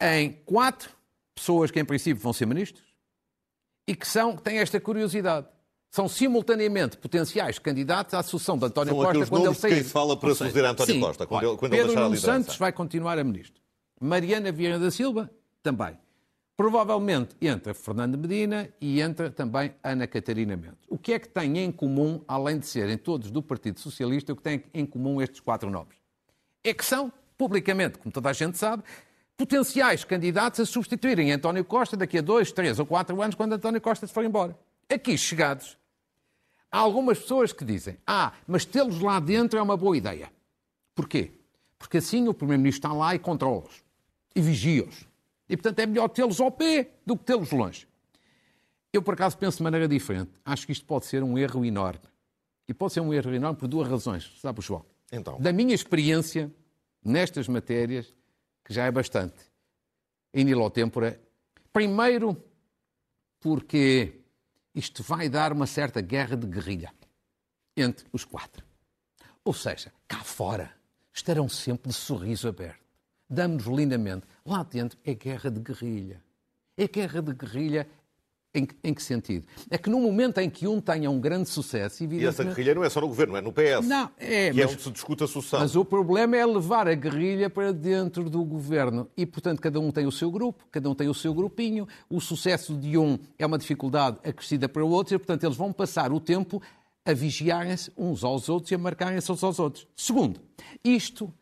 em 0.00 0.32
quatro 0.44 0.90
pessoas 1.36 1.70
que 1.70 1.78
em 1.78 1.84
princípio 1.84 2.20
vão 2.20 2.32
ser 2.32 2.46
ministros 2.46 2.84
e 3.86 3.94
que 3.94 4.06
são, 4.06 4.36
têm 4.36 4.58
esta 4.58 4.80
curiosidade. 4.80 5.46
São 5.90 6.08
simultaneamente 6.08 6.96
potenciais 6.98 7.58
candidatos 7.58 8.14
à 8.14 8.22
sucessão 8.22 8.58
de 8.58 8.66
António 8.66 8.94
são 8.94 9.04
Costa 9.04 9.26
quando 9.26 9.46
ele 9.46 9.54
sair. 9.54 9.74
Quem 9.74 9.82
se 9.84 9.90
fala 9.90 10.16
para 10.16 10.34
suceder 10.34 10.64
António 10.64 10.94
sim, 10.94 11.00
Costa, 11.00 11.26
quando, 11.26 11.38
olha, 11.38 11.50
ele, 11.50 11.56
quando 11.56 11.70
Pedro 11.72 11.92
ele 11.92 12.14
a. 12.14 12.16
Santos 12.16 12.56
vai 12.56 12.72
continuar 12.72 13.18
a 13.18 13.24
ministro. 13.24 13.62
Mariana 14.00 14.52
Vieira 14.52 14.78
da 14.78 14.90
Silva 14.90 15.30
também. 15.62 15.96
Provavelmente 16.56 17.36
entra 17.40 17.72
Fernando 17.72 18.18
Medina 18.18 18.68
e 18.80 19.00
entra 19.00 19.30
também 19.30 19.72
Ana 19.82 20.08
Catarina 20.08 20.56
Mendes. 20.56 20.80
O 20.88 20.98
que 20.98 21.12
é 21.12 21.18
que 21.18 21.28
têm 21.28 21.58
em 21.58 21.70
comum, 21.70 22.20
além 22.26 22.58
de 22.58 22.66
serem 22.66 22.98
todos 22.98 23.30
do 23.30 23.40
Partido 23.40 23.78
Socialista, 23.78 24.32
o 24.32 24.36
que 24.36 24.42
têm 24.42 24.64
em 24.74 24.84
comum 24.84 25.22
estes 25.22 25.40
quatro 25.40 25.70
nomes? 25.70 25.96
É 26.64 26.74
que 26.74 26.84
são, 26.84 27.12
publicamente, 27.38 27.98
como 27.98 28.12
toda 28.12 28.28
a 28.28 28.32
gente 28.32 28.58
sabe, 28.58 28.82
potenciais 29.36 30.02
candidatos 30.02 30.58
a 30.58 30.66
substituírem 30.66 31.30
António 31.30 31.64
Costa 31.64 31.96
daqui 31.96 32.18
a 32.18 32.20
dois, 32.20 32.50
três 32.50 32.80
ou 32.80 32.84
quatro 32.84 33.22
anos, 33.22 33.36
quando 33.36 33.52
António 33.52 33.80
Costa 33.80 34.04
se 34.04 34.12
for 34.12 34.24
embora. 34.24 34.58
Aqui 34.92 35.16
chegados, 35.16 35.77
há 36.70 36.78
algumas 36.78 37.18
pessoas 37.18 37.52
que 37.52 37.64
dizem: 37.64 37.96
ah, 38.06 38.32
mas 38.46 38.64
tê-los 38.64 39.00
lá 39.00 39.20
dentro 39.20 39.58
é 39.58 39.62
uma 39.62 39.76
boa 39.76 39.96
ideia. 39.96 40.30
Porquê? 40.94 41.32
Porque 41.78 41.98
assim 41.98 42.28
o 42.28 42.34
Primeiro-Ministro 42.34 42.88
está 42.88 42.96
lá 42.96 43.14
e 43.14 43.18
controla-os 43.18 43.82
e 44.34 44.40
vigia-os. 44.40 45.06
E, 45.48 45.56
portanto, 45.56 45.78
é 45.78 45.86
melhor 45.86 46.08
tê-los 46.08 46.40
ao 46.40 46.50
pé 46.50 46.90
do 47.06 47.16
que 47.16 47.24
tê-los 47.24 47.50
longe. 47.50 47.88
Eu, 48.92 49.02
por 49.02 49.14
acaso, 49.14 49.36
penso 49.36 49.58
de 49.58 49.62
maneira 49.62 49.88
diferente. 49.88 50.30
Acho 50.44 50.66
que 50.66 50.72
isto 50.72 50.84
pode 50.84 51.06
ser 51.06 51.22
um 51.22 51.38
erro 51.38 51.64
enorme. 51.64 52.02
E 52.66 52.74
pode 52.74 52.92
ser 52.92 53.00
um 53.00 53.12
erro 53.12 53.34
enorme 53.34 53.58
por 53.58 53.66
duas 53.66 53.88
razões, 53.88 54.30
sabe, 54.40 54.60
João? 54.60 54.84
Então. 55.10 55.40
Da 55.40 55.52
minha 55.52 55.74
experiência 55.74 56.52
nestas 57.02 57.48
matérias, 57.48 58.12
que 58.64 58.74
já 58.74 58.84
é 58.84 58.90
bastante, 58.90 59.36
in 60.34 60.48
illo 60.48 60.68
tempore. 60.68 61.18
Primeiro, 61.72 62.36
porque 63.40 64.17
isto 64.74 65.02
vai 65.02 65.28
dar 65.28 65.52
uma 65.52 65.66
certa 65.66 66.00
guerra 66.00 66.36
de 66.36 66.46
guerrilha 66.46 66.92
entre 67.76 68.06
os 68.12 68.24
quatro. 68.24 68.64
Ou 69.44 69.54
seja, 69.54 69.92
cá 70.06 70.22
fora 70.22 70.72
estarão 71.12 71.48
sempre 71.48 71.88
de 71.88 71.94
sorriso 71.94 72.48
aberto. 72.48 72.80
Damos-nos 73.28 73.78
lindamente. 73.78 74.26
Lá 74.44 74.62
dentro 74.62 74.98
é 75.04 75.14
guerra 75.14 75.50
de 75.50 75.60
guerrilha. 75.60 76.22
É 76.76 76.86
guerra 76.86 77.20
de 77.20 77.32
guerrilha 77.32 77.88
em, 78.54 78.66
em, 78.82 78.94
que 78.94 79.02
sentido? 79.02 79.46
É 79.70 79.76
que 79.76 79.90
no 79.90 80.00
momento 80.00 80.38
em 80.38 80.48
que 80.48 80.66
um 80.66 80.80
tenha 80.80 81.10
um 81.10 81.20
grande 81.20 81.48
sucesso... 81.48 82.02
E 82.04 82.24
essa 82.24 82.42
guerrilha 82.42 82.74
não 82.74 82.84
é 82.84 82.88
só 82.88 83.00
no 83.00 83.08
governo, 83.08 83.36
é 83.36 83.40
no 83.40 83.52
PS. 83.52 83.86
Não, 83.86 84.10
é. 84.18 84.50
Que 84.50 84.60
é 84.60 84.64
mas, 84.64 84.72
é 84.72 84.74
onde 84.74 84.82
se 84.82 84.90
discute 84.90 85.24
a 85.24 85.26
sucessão. 85.26 85.60
Mas 85.60 85.76
o 85.76 85.84
problema 85.84 86.36
é 86.36 86.44
levar 86.46 86.88
a 86.88 86.94
guerrilha 86.94 87.50
para 87.50 87.72
dentro 87.72 88.30
do 88.30 88.42
governo. 88.44 89.08
E, 89.16 89.26
portanto, 89.26 89.60
cada 89.60 89.78
um 89.78 89.90
tem 89.90 90.06
o 90.06 90.12
seu 90.12 90.30
grupo, 90.30 90.64
cada 90.70 90.88
um 90.88 90.94
tem 90.94 91.08
o 91.08 91.14
seu 91.14 91.34
grupinho. 91.34 91.86
O 92.08 92.20
sucesso 92.20 92.74
de 92.74 92.96
um 92.96 93.18
é 93.38 93.44
uma 93.44 93.58
dificuldade 93.58 94.18
acrescida 94.24 94.68
para 94.68 94.84
o 94.84 94.88
outro 94.88 95.14
e, 95.14 95.18
portanto, 95.18 95.44
eles 95.44 95.56
vão 95.56 95.72
passar 95.72 96.12
o 96.12 96.18
tempo 96.18 96.62
a 97.04 97.12
vigiarem-se 97.12 97.90
uns 97.96 98.24
aos 98.24 98.48
outros 98.48 98.70
e 98.70 98.74
a 98.74 98.78
marcarem-se 98.78 99.30
uns 99.30 99.42
aos 99.42 99.58
outros. 99.58 99.86
Segundo, 99.96 100.40
isto 100.84 101.32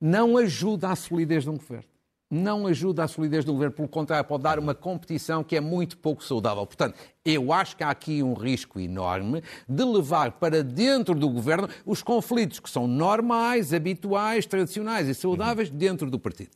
não 0.00 0.36
ajuda 0.36 0.90
à 0.90 0.96
solidez 0.96 1.44
de 1.44 1.50
um 1.50 1.56
governo. 1.56 1.93
Não 2.36 2.66
ajuda 2.66 3.04
à 3.04 3.06
solidez 3.06 3.44
do 3.44 3.52
governo, 3.52 3.76
pelo 3.76 3.86
contrário, 3.86 4.26
pode 4.26 4.42
dar 4.42 4.58
uma 4.58 4.74
competição 4.74 5.44
que 5.44 5.54
é 5.54 5.60
muito 5.60 5.96
pouco 5.96 6.24
saudável. 6.24 6.66
Portanto, 6.66 6.98
eu 7.24 7.52
acho 7.52 7.76
que 7.76 7.84
há 7.84 7.90
aqui 7.90 8.24
um 8.24 8.34
risco 8.34 8.80
enorme 8.80 9.40
de 9.68 9.84
levar 9.84 10.32
para 10.32 10.60
dentro 10.64 11.14
do 11.14 11.28
governo 11.28 11.68
os 11.86 12.02
conflitos 12.02 12.58
que 12.58 12.68
são 12.68 12.88
normais, 12.88 13.72
habituais, 13.72 14.46
tradicionais 14.46 15.06
e 15.06 15.14
saudáveis 15.14 15.70
dentro 15.70 16.10
do 16.10 16.18
partido. 16.18 16.50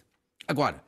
Agora, 0.48 0.82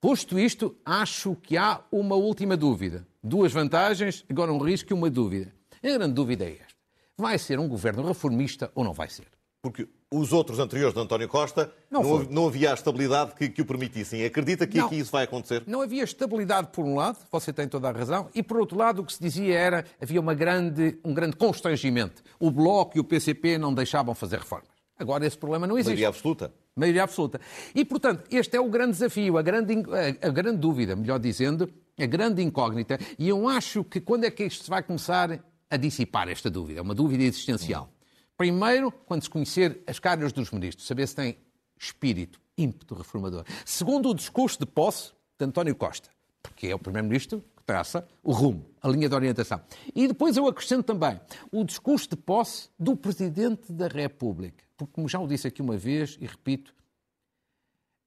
posto 0.00 0.38
isto, 0.38 0.76
acho 0.84 1.34
que 1.42 1.56
há 1.56 1.80
uma 1.90 2.14
última 2.14 2.56
dúvida. 2.56 3.04
Duas 3.20 3.52
vantagens, 3.52 4.24
agora 4.30 4.52
um 4.52 4.58
risco 4.58 4.92
e 4.92 4.94
uma 4.94 5.10
dúvida. 5.10 5.52
A 5.82 5.88
grande 5.88 6.14
dúvida 6.14 6.44
é 6.44 6.52
esta. 6.52 6.76
Vai 7.18 7.36
ser 7.36 7.58
um 7.58 7.66
governo 7.66 8.06
reformista 8.06 8.70
ou 8.76 8.84
não 8.84 8.92
vai 8.92 9.08
ser? 9.08 9.26
Porque 9.60 9.88
os 10.10 10.32
outros 10.32 10.58
anteriores 10.58 10.94
de 10.94 11.00
António 11.00 11.28
Costa 11.28 11.72
não, 11.90 12.02
não, 12.02 12.22
não 12.24 12.46
havia 12.46 12.70
a 12.70 12.74
estabilidade 12.74 13.34
que, 13.34 13.48
que, 13.48 13.62
o 13.62 13.66
permitissem. 13.66 14.24
Acredita 14.24 14.66
que 14.66 14.78
não, 14.78 14.86
aqui 14.86 14.98
isso 14.98 15.10
vai 15.10 15.24
acontecer? 15.24 15.64
Não 15.66 15.82
havia 15.82 16.04
estabilidade 16.04 16.68
por 16.72 16.84
um 16.84 16.94
lado, 16.94 17.18
você 17.30 17.52
tem 17.52 17.68
toda 17.68 17.88
a 17.88 17.92
razão, 17.92 18.28
e 18.34 18.42
por 18.42 18.58
outro 18.58 18.78
lado 18.78 19.02
o 19.02 19.04
que 19.04 19.12
se 19.12 19.20
dizia 19.20 19.58
era 19.58 19.84
havia 20.00 20.20
uma 20.20 20.34
grande, 20.34 20.98
um 21.04 21.12
grande 21.12 21.36
constrangimento. 21.36 22.22
O 22.38 22.50
Bloco 22.50 22.96
e 22.96 23.00
o 23.00 23.04
PCP 23.04 23.58
não 23.58 23.74
deixavam 23.74 24.14
fazer 24.14 24.38
reformas. 24.38 24.68
Agora 24.98 25.26
esse 25.26 25.36
problema 25.36 25.66
não 25.66 25.76
existe. 25.76 25.90
Maioria 25.90 26.08
absoluta. 26.08 26.54
Maioria 26.74 27.02
absoluta. 27.02 27.40
E, 27.74 27.84
portanto, 27.84 28.24
este 28.30 28.56
é 28.56 28.60
o 28.60 28.68
grande 28.68 28.92
desafio, 28.92 29.36
a 29.36 29.42
grande, 29.42 29.74
a, 30.22 30.28
a 30.28 30.30
grande 30.30 30.58
dúvida, 30.58 30.94
melhor 30.94 31.18
dizendo, 31.18 31.68
a 31.98 32.06
grande 32.06 32.42
incógnita. 32.42 32.98
E 33.18 33.28
eu 33.28 33.48
acho 33.48 33.82
que 33.84 34.00
quando 34.00 34.24
é 34.24 34.30
que 34.30 34.44
isto 34.44 34.64
se 34.64 34.70
vai 34.70 34.82
começar 34.82 35.38
a 35.68 35.76
dissipar 35.76 36.28
esta 36.28 36.48
dúvida? 36.48 36.80
É 36.80 36.82
uma 36.82 36.94
dúvida 36.94 37.24
existencial. 37.24 37.90
Primeiro, 38.36 38.90
quando 38.90 39.22
se 39.22 39.30
conhecer 39.30 39.82
as 39.86 39.98
caras 39.98 40.32
dos 40.32 40.50
ministros, 40.50 40.86
saber 40.86 41.06
se 41.06 41.16
têm 41.16 41.38
espírito, 41.78 42.40
ímpeto 42.56 42.94
reformador. 42.94 43.44
Segundo, 43.64 44.10
o 44.10 44.14
discurso 44.14 44.58
de 44.58 44.66
posse 44.66 45.12
de 45.38 45.44
António 45.44 45.74
Costa, 45.74 46.10
porque 46.42 46.68
é 46.68 46.74
o 46.74 46.78
primeiro-ministro 46.78 47.42
que 47.56 47.62
traça 47.64 48.06
o 48.22 48.32
rumo, 48.32 48.66
a 48.80 48.88
linha 48.88 49.08
de 49.08 49.14
orientação. 49.14 49.60
E 49.94 50.06
depois 50.08 50.36
eu 50.36 50.46
acrescento 50.46 50.84
também 50.84 51.20
o 51.50 51.64
discurso 51.64 52.08
de 52.10 52.16
posse 52.16 52.68
do 52.78 52.96
Presidente 52.96 53.72
da 53.72 53.88
República, 53.88 54.64
porque, 54.76 54.92
como 54.92 55.08
já 55.08 55.18
o 55.18 55.26
disse 55.26 55.46
aqui 55.46 55.62
uma 55.62 55.76
vez 55.76 56.18
e 56.20 56.26
repito, 56.26 56.74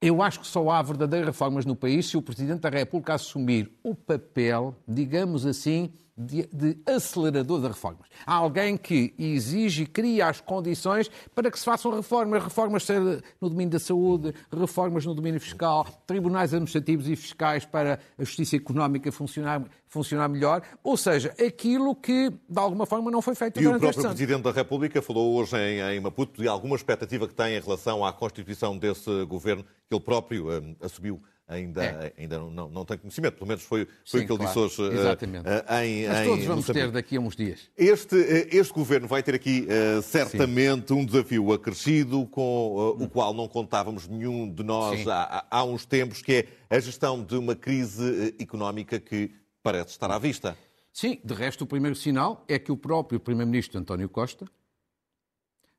eu 0.02 0.22
acho 0.22 0.40
que 0.40 0.48
só 0.48 0.70
há 0.70 0.82
verdadeiras 0.82 1.28
reformas 1.28 1.66
no 1.66 1.76
país 1.76 2.08
se 2.08 2.16
o 2.16 2.22
Presidente 2.22 2.62
da 2.62 2.70
República 2.70 3.16
assumir 3.16 3.78
o 3.84 3.94
papel, 3.94 4.74
digamos 4.88 5.46
assim, 5.46 5.92
de, 6.20 6.46
de, 6.52 6.78
acelerador 6.86 7.62
das 7.62 7.72
reformas. 7.72 8.08
Há 8.26 8.34
alguém 8.34 8.76
que 8.76 9.14
exige 9.18 9.84
e 9.84 9.88
cria 9.88 10.28
as 10.28 10.42
condições 10.42 11.10
para 11.34 11.50
que 11.50 11.58
se 11.58 11.64
façam 11.64 11.96
reformas. 11.96 12.44
Reformas 12.44 12.86
no 13.40 13.50
domínio 13.50 13.72
da 13.72 13.80
saúde, 13.80 14.34
reformas 14.52 15.06
no 15.06 15.16
domínio 15.16 15.40
fiscal, 15.40 15.86
tribunais 16.06 16.54
administrativos 16.54 17.08
e 17.08 17.16
fiscais 17.16 17.64
para 17.64 18.00
a 18.18 18.24
justiça 18.24 18.58
económica 18.58 19.10
funcionar, 19.12 19.64
funcionar 19.88 20.28
melhor. 20.28 20.62
Ou 20.84 20.98
seja, 20.98 21.34
aquilo 21.40 21.96
que, 21.96 22.30
de 22.30 22.60
alguma 22.60 22.86
forma, 22.86 23.10
não 23.10 23.22
foi 23.22 23.36
feito 23.36 23.62
E 23.62 23.68
o 23.68 23.80
próprio 23.80 24.04
Presidente 24.10 24.42
da 24.42 24.52
República 24.52 25.02
falou 25.02 25.36
hoje 25.36 25.56
em, 25.58 25.80
em 25.96 26.00
Maputo 26.02 26.42
de 26.42 26.48
alguma 26.50 26.76
expectativa 26.76 27.28
que 27.28 27.34
tem 27.34 27.56
em 27.56 27.62
relação 27.62 28.04
à 28.04 28.12
constituição 28.12 28.78
desse 28.78 29.24
governo 29.26 29.64
que 29.88 29.96
ele 29.96 30.02
próprio 30.02 30.52
um, 30.52 30.76
assumiu 30.82 31.22
ainda, 31.50 31.84
é. 31.84 32.14
ainda 32.18 32.38
não, 32.38 32.52
não, 32.52 32.70
não 32.70 32.86
tenho 32.86 33.00
conhecimento, 33.00 33.34
pelo 33.34 33.48
menos 33.48 33.64
foi, 33.64 33.88
foi 34.06 34.22
o 34.22 34.26
que 34.26 34.32
ele 34.32 34.38
claro. 34.38 34.68
disse 34.68 34.82
hoje 34.82 34.94
Exatamente. 34.94 35.48
Uh, 35.48 35.74
em, 35.84 36.08
Mas 36.08 36.28
todos 36.28 36.46
vamos 36.46 36.66
ter 36.68 36.92
daqui 36.92 37.18
a 37.18 37.20
uns 37.20 37.36
dias. 37.36 37.70
Este, 37.76 38.16
este 38.52 38.72
governo 38.72 39.08
vai 39.08 39.24
ter 39.24 39.34
aqui 39.34 39.68
uh, 39.68 40.02
certamente 40.02 40.90
Sim. 40.90 40.94
um 40.94 41.06
desafio 41.06 41.52
acrescido 41.52 42.26
com 42.28 42.76
uh, 42.76 43.04
o 43.04 43.10
qual 43.10 43.34
não 43.34 43.48
contávamos 43.48 44.08
nenhum 44.08 44.48
de 44.48 44.64
nós 44.64 45.08
há, 45.08 45.46
há, 45.50 45.64
uns 45.64 45.86
tempos, 45.86 46.22
que 46.22 46.34
é 46.70 46.78
a 46.78 46.80
gestão 46.80 47.24
de 47.24 47.36
uma 47.36 47.56
crise 47.56 48.36
económica 48.40 49.00
que 49.00 49.32
parece 49.64 49.90
estar 49.90 50.12
à 50.12 50.20
vista. 50.20 50.56
Sim, 50.94 51.20
de 51.24 51.34
resto, 51.34 51.64
o 51.64 51.68
primeiro 51.68 51.96
sinal 51.96 52.44
é 52.48 52.60
que 52.60 52.72
o 52.72 52.78
próprio 52.78 53.20
Primeiro-Ministro 53.20 53.80
António 53.80 54.08
Costa 54.10 54.46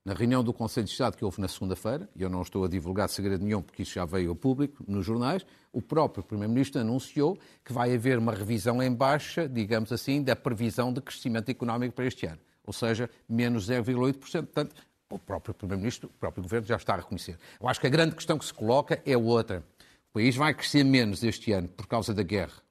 na 0.05 0.15
reunião 0.15 0.43
do 0.43 0.53
Conselho 0.53 0.87
de 0.87 0.93
Estado 0.93 1.17
que 1.17 1.25
houve 1.25 1.41
na 1.41 1.49
segunda-feira, 1.49 2.09
e 2.17 2.23
eu 2.23 2.31
não 2.31 2.41
estou 2.43 2.65
a 2.65 2.69
divulgar 2.69 3.09
segredo 3.09 3.45
nenhum 3.45 3.61
porque 3.61 3.83
isso 3.83 3.93
já 3.93 4.05
veio 4.05 4.31
ao 4.31 4.37
público 4.37 4.83
nos 4.89 5.05
jornais, 5.05 5.45
o 5.73 5.83
próprio 5.83 6.25
Primeiro-Ministro 6.25 6.81
anunciou 6.81 7.39
que 7.65 7.73
vai 7.73 7.95
haver 7.95 8.19
uma 8.19 8.33
revisão 8.33 8.83
em 8.83 8.93
baixa, 8.93 9.49
digamos 9.49 9.93
assim, 9.93 10.23
da 10.23 10.35
previsão 10.35 10.93
de 10.93 11.01
crescimento 11.01 11.51
económico 11.51 11.95
para 11.95 12.07
este 12.07 12.27
ano. 12.27 12.39
Ou 12.65 12.73
seja, 12.73 13.11
menos 13.29 13.69
0,8%. 13.69 14.19
Portanto, 14.19 14.75
o 15.11 15.19
próprio 15.19 15.53
Primeiro-Ministro, 15.53 16.09
o 16.09 16.19
próprio 16.19 16.43
Governo 16.43 16.67
já 16.67 16.77
está 16.77 16.95
a 16.95 16.97
reconhecer. 16.97 17.39
Eu 17.61 17.69
acho 17.69 17.81
que 17.81 17.87
a 17.87 17.91
grande 17.91 18.15
questão 18.15 18.39
que 18.39 18.45
se 18.45 18.55
coloca 18.55 19.03
é 19.05 19.17
outra. 19.17 19.65
O 20.09 20.15
país 20.15 20.35
vai 20.35 20.55
crescer 20.55 20.85
menos 20.85 21.23
este 21.23 21.53
ano 21.53 21.69
por 21.69 21.87
causa 21.87 22.15
da 22.15 22.23
guerra. 22.23 22.63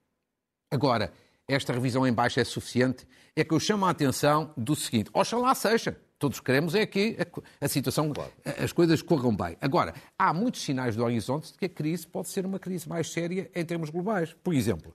Agora, 0.71 1.11
esta 1.47 1.73
revisão 1.73 2.05
em 2.07 2.13
baixa 2.13 2.41
é 2.41 2.43
suficiente? 2.43 3.07
É 3.35 3.43
que 3.43 3.53
eu 3.53 3.59
chamo 3.59 3.85
a 3.85 3.89
atenção 3.89 4.53
do 4.57 4.75
seguinte: 4.75 5.09
oxalá 5.13 5.53
seja 5.55 5.97
todos 6.19 6.41
queremos 6.41 6.75
é 6.75 6.85
que 6.85 7.17
a, 7.17 7.65
a 7.65 7.67
situação, 7.67 8.11
claro. 8.13 8.31
as 8.61 8.73
coisas 8.73 9.01
corram 9.01 9.35
bem. 9.35 9.55
Agora, 9.61 9.93
há 10.17 10.33
muitos 10.33 10.61
sinais 10.61 10.95
do 10.95 11.03
horizonte 11.03 11.53
de 11.53 11.57
que 11.57 11.65
a 11.65 11.69
crise 11.69 12.05
pode 12.05 12.27
ser 12.27 12.45
uma 12.45 12.59
crise 12.59 12.87
mais 12.87 13.09
séria 13.09 13.49
em 13.55 13.65
termos 13.65 13.89
globais. 13.89 14.35
Por 14.43 14.53
exemplo, 14.53 14.93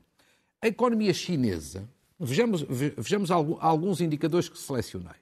a 0.60 0.68
economia 0.68 1.14
chinesa, 1.14 1.88
vejamos, 2.20 2.62
vejamos 2.96 3.30
alguns 3.30 4.02
indicadores 4.02 4.48
que 4.48 4.58
selecionei. 4.58 5.16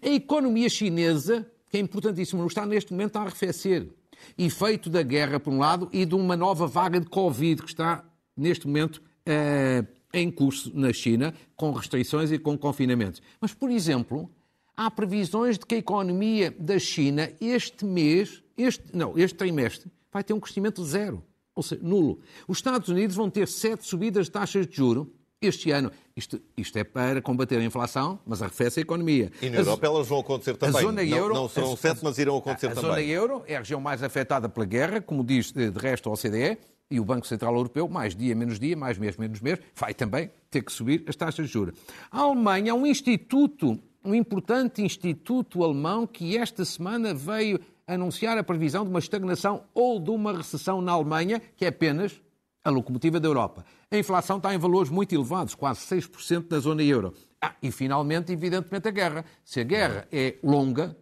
A 0.00 0.08
economia 0.08 0.68
chinesa, 0.68 1.46
que 1.68 1.76
é 1.76 1.80
importantíssimo, 1.80 2.46
está 2.46 2.64
neste 2.64 2.92
momento 2.92 3.16
a 3.16 3.22
arrefecer. 3.22 3.88
Efeito 4.36 4.88
da 4.88 5.02
guerra, 5.02 5.40
por 5.40 5.52
um 5.52 5.58
lado, 5.58 5.88
e 5.92 6.04
de 6.04 6.14
uma 6.14 6.36
nova 6.36 6.66
vaga 6.66 7.00
de 7.00 7.06
Covid 7.06 7.62
que 7.62 7.68
está, 7.68 8.04
neste 8.36 8.66
momento, 8.66 8.96
uh, 8.96 9.86
em 10.12 10.30
curso 10.30 10.70
na 10.74 10.92
China, 10.92 11.34
com 11.56 11.72
restrições 11.72 12.30
e 12.32 12.38
com 12.38 12.56
confinamentos. 12.56 13.22
Mas, 13.40 13.54
por 13.54 13.70
exemplo, 13.70 14.30
há 14.78 14.88
previsões 14.88 15.58
de 15.58 15.66
que 15.66 15.74
a 15.74 15.78
economia 15.78 16.54
da 16.56 16.78
China 16.78 17.28
este 17.40 17.84
mês, 17.84 18.44
este, 18.56 18.84
não, 18.94 19.18
este 19.18 19.36
trimestre, 19.36 19.90
vai 20.12 20.22
ter 20.22 20.32
um 20.32 20.38
crescimento 20.38 20.84
zero, 20.84 21.22
ou 21.52 21.64
seja, 21.64 21.82
nulo. 21.82 22.20
Os 22.46 22.58
Estados 22.58 22.88
Unidos 22.88 23.16
vão 23.16 23.28
ter 23.28 23.48
sete 23.48 23.84
subidas 23.84 24.26
de 24.26 24.32
taxas 24.32 24.68
de 24.68 24.76
juro 24.76 25.12
este 25.42 25.72
ano. 25.72 25.90
Isto, 26.16 26.40
isto 26.56 26.76
é 26.78 26.84
para 26.84 27.20
combater 27.20 27.58
a 27.58 27.64
inflação, 27.64 28.20
mas 28.24 28.40
arrefece 28.40 28.78
a 28.78 28.82
economia. 28.82 29.32
E 29.42 29.50
na 29.50 29.58
a, 29.58 29.60
Europa 29.62 29.86
elas 29.86 30.06
vão 30.06 30.20
acontecer 30.20 30.56
também. 30.56 30.80
A 30.80 30.84
zona 30.84 31.02
euro, 31.02 31.34
não, 31.34 31.48
serão 31.48 31.72
a, 31.72 31.76
sete, 31.76 32.00
mas 32.04 32.16
irão 32.16 32.36
acontecer 32.36 32.66
a, 32.66 32.74
também. 32.74 32.90
A 32.90 32.94
zona 32.94 33.02
euro 33.02 33.42
é 33.48 33.56
a 33.56 33.58
região 33.58 33.80
mais 33.80 34.00
afetada 34.04 34.48
pela 34.48 34.64
guerra, 34.64 35.00
como 35.00 35.24
diz 35.24 35.50
de, 35.50 35.70
de 35.70 35.78
resto 35.78 36.08
a 36.08 36.12
OCDE, 36.12 36.56
e 36.90 37.00
o 37.00 37.04
Banco 37.04 37.26
Central 37.26 37.54
Europeu, 37.54 37.88
mais 37.88 38.14
dia 38.14 38.34
menos 38.34 38.58
dia, 38.58 38.76
mais 38.76 38.96
mês 38.96 39.16
menos 39.16 39.40
mês, 39.40 39.58
vai 39.74 39.92
também 39.92 40.30
ter 40.50 40.62
que 40.62 40.72
subir 40.72 41.04
as 41.06 41.16
taxas 41.16 41.46
de 41.46 41.52
juros. 41.52 41.78
A 42.10 42.20
Alemanha 42.20 42.70
é 42.70 42.74
um 42.74 42.86
instituto 42.86 43.78
um 44.04 44.14
importante 44.14 44.82
instituto 44.82 45.62
alemão 45.62 46.06
que 46.06 46.36
esta 46.36 46.64
semana 46.64 47.12
veio 47.12 47.60
anunciar 47.86 48.36
a 48.36 48.44
previsão 48.44 48.84
de 48.84 48.90
uma 48.90 48.98
estagnação 48.98 49.64
ou 49.74 49.98
de 49.98 50.10
uma 50.10 50.36
recessão 50.36 50.80
na 50.80 50.92
Alemanha, 50.92 51.40
que 51.56 51.64
é 51.64 51.68
apenas 51.68 52.20
a 52.62 52.70
locomotiva 52.70 53.18
da 53.18 53.26
Europa. 53.26 53.64
A 53.90 53.96
inflação 53.96 54.36
está 54.36 54.54
em 54.54 54.58
valores 54.58 54.90
muito 54.90 55.14
elevados, 55.14 55.54
quase 55.54 55.80
6% 55.80 56.46
na 56.50 56.58
zona 56.58 56.82
euro. 56.82 57.14
Ah, 57.40 57.54
e 57.62 57.70
finalmente, 57.70 58.32
evidentemente, 58.32 58.88
a 58.88 58.90
guerra. 58.90 59.24
Se 59.44 59.60
a 59.60 59.64
guerra 59.64 60.06
é 60.12 60.36
longa, 60.42 60.96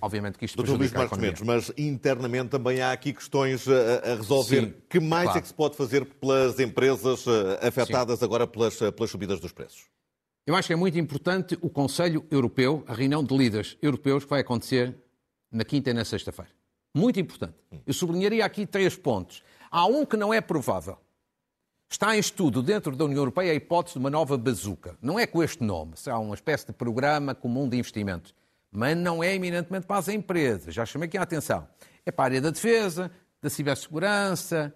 obviamente 0.00 0.38
que 0.38 0.44
isto 0.46 0.56
Doutor 0.56 0.78
Luís 0.78 0.92
Marcos 0.92 1.18
Mendes, 1.18 1.42
mas 1.42 1.72
internamente 1.76 2.50
também 2.50 2.80
há 2.80 2.92
aqui 2.92 3.12
questões 3.12 3.66
a, 3.68 4.12
a 4.12 4.14
resolver. 4.16 4.62
Sim, 4.62 4.74
que 4.88 5.00
mais 5.00 5.24
claro. 5.24 5.38
é 5.38 5.42
que 5.42 5.48
se 5.48 5.54
pode 5.54 5.76
fazer 5.76 6.04
pelas 6.04 6.58
empresas 6.58 7.26
eh, 7.26 7.66
afetadas 7.66 8.20
Sim. 8.20 8.24
agora 8.24 8.46
pelas, 8.46 8.80
eh, 8.80 8.90
pelas 8.90 9.10
subidas 9.10 9.40
dos 9.40 9.52
preços? 9.52 9.84
Eu 10.44 10.56
acho 10.56 10.66
que 10.66 10.72
é 10.72 10.76
muito 10.76 10.98
importante 10.98 11.56
o 11.60 11.70
Conselho 11.70 12.26
Europeu, 12.28 12.82
a 12.88 12.94
reunião 12.94 13.22
de 13.22 13.36
líderes 13.36 13.76
europeus 13.80 14.24
que 14.24 14.30
vai 14.30 14.40
acontecer 14.40 14.92
na 15.50 15.64
quinta 15.64 15.90
e 15.90 15.94
na 15.94 16.04
sexta-feira. 16.04 16.50
Muito 16.92 17.20
importante. 17.20 17.54
Eu 17.86 17.94
sublinharia 17.94 18.44
aqui 18.44 18.66
três 18.66 18.96
pontos. 18.96 19.42
Há 19.70 19.86
um 19.86 20.04
que 20.04 20.16
não 20.16 20.34
é 20.34 20.40
provável. 20.40 20.98
Está 21.88 22.16
em 22.16 22.18
estudo 22.18 22.60
dentro 22.60 22.96
da 22.96 23.04
União 23.04 23.18
Europeia 23.18 23.52
a 23.52 23.54
hipótese 23.54 23.94
de 23.94 24.00
uma 24.00 24.10
nova 24.10 24.36
bazuca. 24.36 24.96
Não 25.00 25.16
é 25.16 25.26
com 25.28 25.42
este 25.44 25.62
nome, 25.62 25.92
será 25.94 26.18
uma 26.18 26.34
espécie 26.34 26.66
de 26.66 26.72
programa 26.72 27.34
comum 27.34 27.68
de 27.68 27.76
investimentos. 27.76 28.34
Mas 28.70 28.96
não 28.96 29.22
é 29.22 29.34
eminentemente 29.34 29.86
para 29.86 29.98
as 29.98 30.08
empresas. 30.08 30.74
Já 30.74 30.84
chamei 30.84 31.06
aqui 31.06 31.18
a 31.18 31.22
atenção. 31.22 31.68
É 32.04 32.10
para 32.10 32.24
a 32.24 32.26
área 32.26 32.40
da 32.40 32.50
defesa, 32.50 33.12
da 33.40 33.48
cibersegurança, 33.48 34.74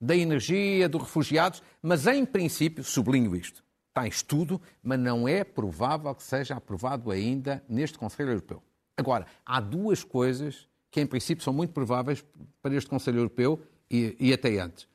da 0.00 0.14
energia, 0.14 0.88
dos 0.88 1.02
refugiados, 1.02 1.62
mas 1.80 2.06
em 2.06 2.26
princípio, 2.26 2.84
sublinho 2.84 3.34
isto, 3.34 3.64
está 3.98 4.06
em 4.06 4.10
estudo, 4.10 4.60
mas 4.82 4.98
não 4.98 5.26
é 5.26 5.42
provável 5.42 6.14
que 6.14 6.22
seja 6.22 6.54
aprovado 6.54 7.10
ainda 7.10 7.62
neste 7.68 7.98
Conselho 7.98 8.30
Europeu. 8.30 8.62
Agora, 8.96 9.26
há 9.44 9.60
duas 9.60 10.04
coisas 10.04 10.68
que, 10.90 11.00
em 11.00 11.06
princípio, 11.06 11.42
são 11.42 11.52
muito 11.52 11.72
prováveis 11.72 12.24
para 12.62 12.74
este 12.74 12.88
Conselho 12.88 13.18
Europeu 13.18 13.60
e, 13.90 14.16
e 14.18 14.32
até 14.32 14.58
antes. 14.58 14.86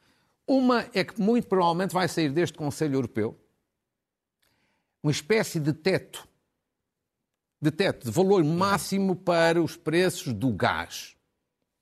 Uma 0.47 0.85
é 0.93 1.03
que, 1.03 1.19
muito 1.21 1.47
provavelmente, 1.47 1.93
vai 1.93 2.07
sair 2.07 2.29
deste 2.29 2.57
Conselho 2.57 2.95
Europeu 2.95 3.37
uma 5.01 5.11
espécie 5.11 5.59
de 5.59 5.73
teto 5.73 6.27
de 7.61 7.71
teto, 7.71 8.03
de 8.03 8.11
valor 8.11 8.43
máximo 8.43 9.15
para 9.15 9.61
os 9.61 9.77
preços 9.77 10.33
do 10.33 10.51
gás 10.51 11.12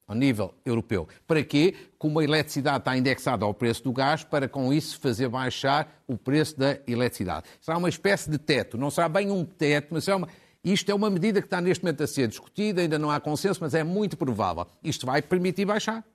ao 0.08 0.16
nível 0.16 0.54
europeu. 0.66 1.08
Para 1.26 1.44
quê? 1.44 1.76
Como 1.98 2.20
a 2.20 2.24
eletricidade 2.24 2.80
está 2.80 2.98
indexada 2.98 3.46
ao 3.46 3.54
preço 3.54 3.84
do 3.84 3.94
gás, 3.94 4.24
para 4.24 4.48
com 4.50 4.74
isso 4.74 5.00
fazer 5.00 5.30
baixar 5.30 6.02
o 6.08 6.18
preço 6.18 6.60
da 6.60 6.78
eletricidade. 6.88 7.48
Será 7.62 7.78
uma 7.78 7.90
espécie 7.90 8.30
de 8.30 8.38
teto, 8.38 8.78
não 8.78 8.92
será 8.92 9.08
bem 9.08 9.32
um 9.32 9.46
teto, 9.46 9.90
mas 9.92 10.08
é 10.08 10.16
uma... 10.16 10.28
Isto 10.64 10.92
é 10.92 10.94
uma 10.94 11.10
medida 11.10 11.42
que 11.42 11.48
está 11.48 11.60
neste 11.60 11.84
momento 11.84 12.04
a 12.04 12.08
ser 12.08 12.28
discutida, 12.28 12.82
ainda 12.82 13.00
não 13.00 13.10
há 13.10 13.20
consenso, 13.20 13.60
mas 13.62 13.74
é 13.74 13.84
muito 13.84 14.16
provável. 14.16 14.68
Isto 14.84 15.08
vai 15.08 15.20
permitir 15.20 15.66
baixar, 15.66 16.06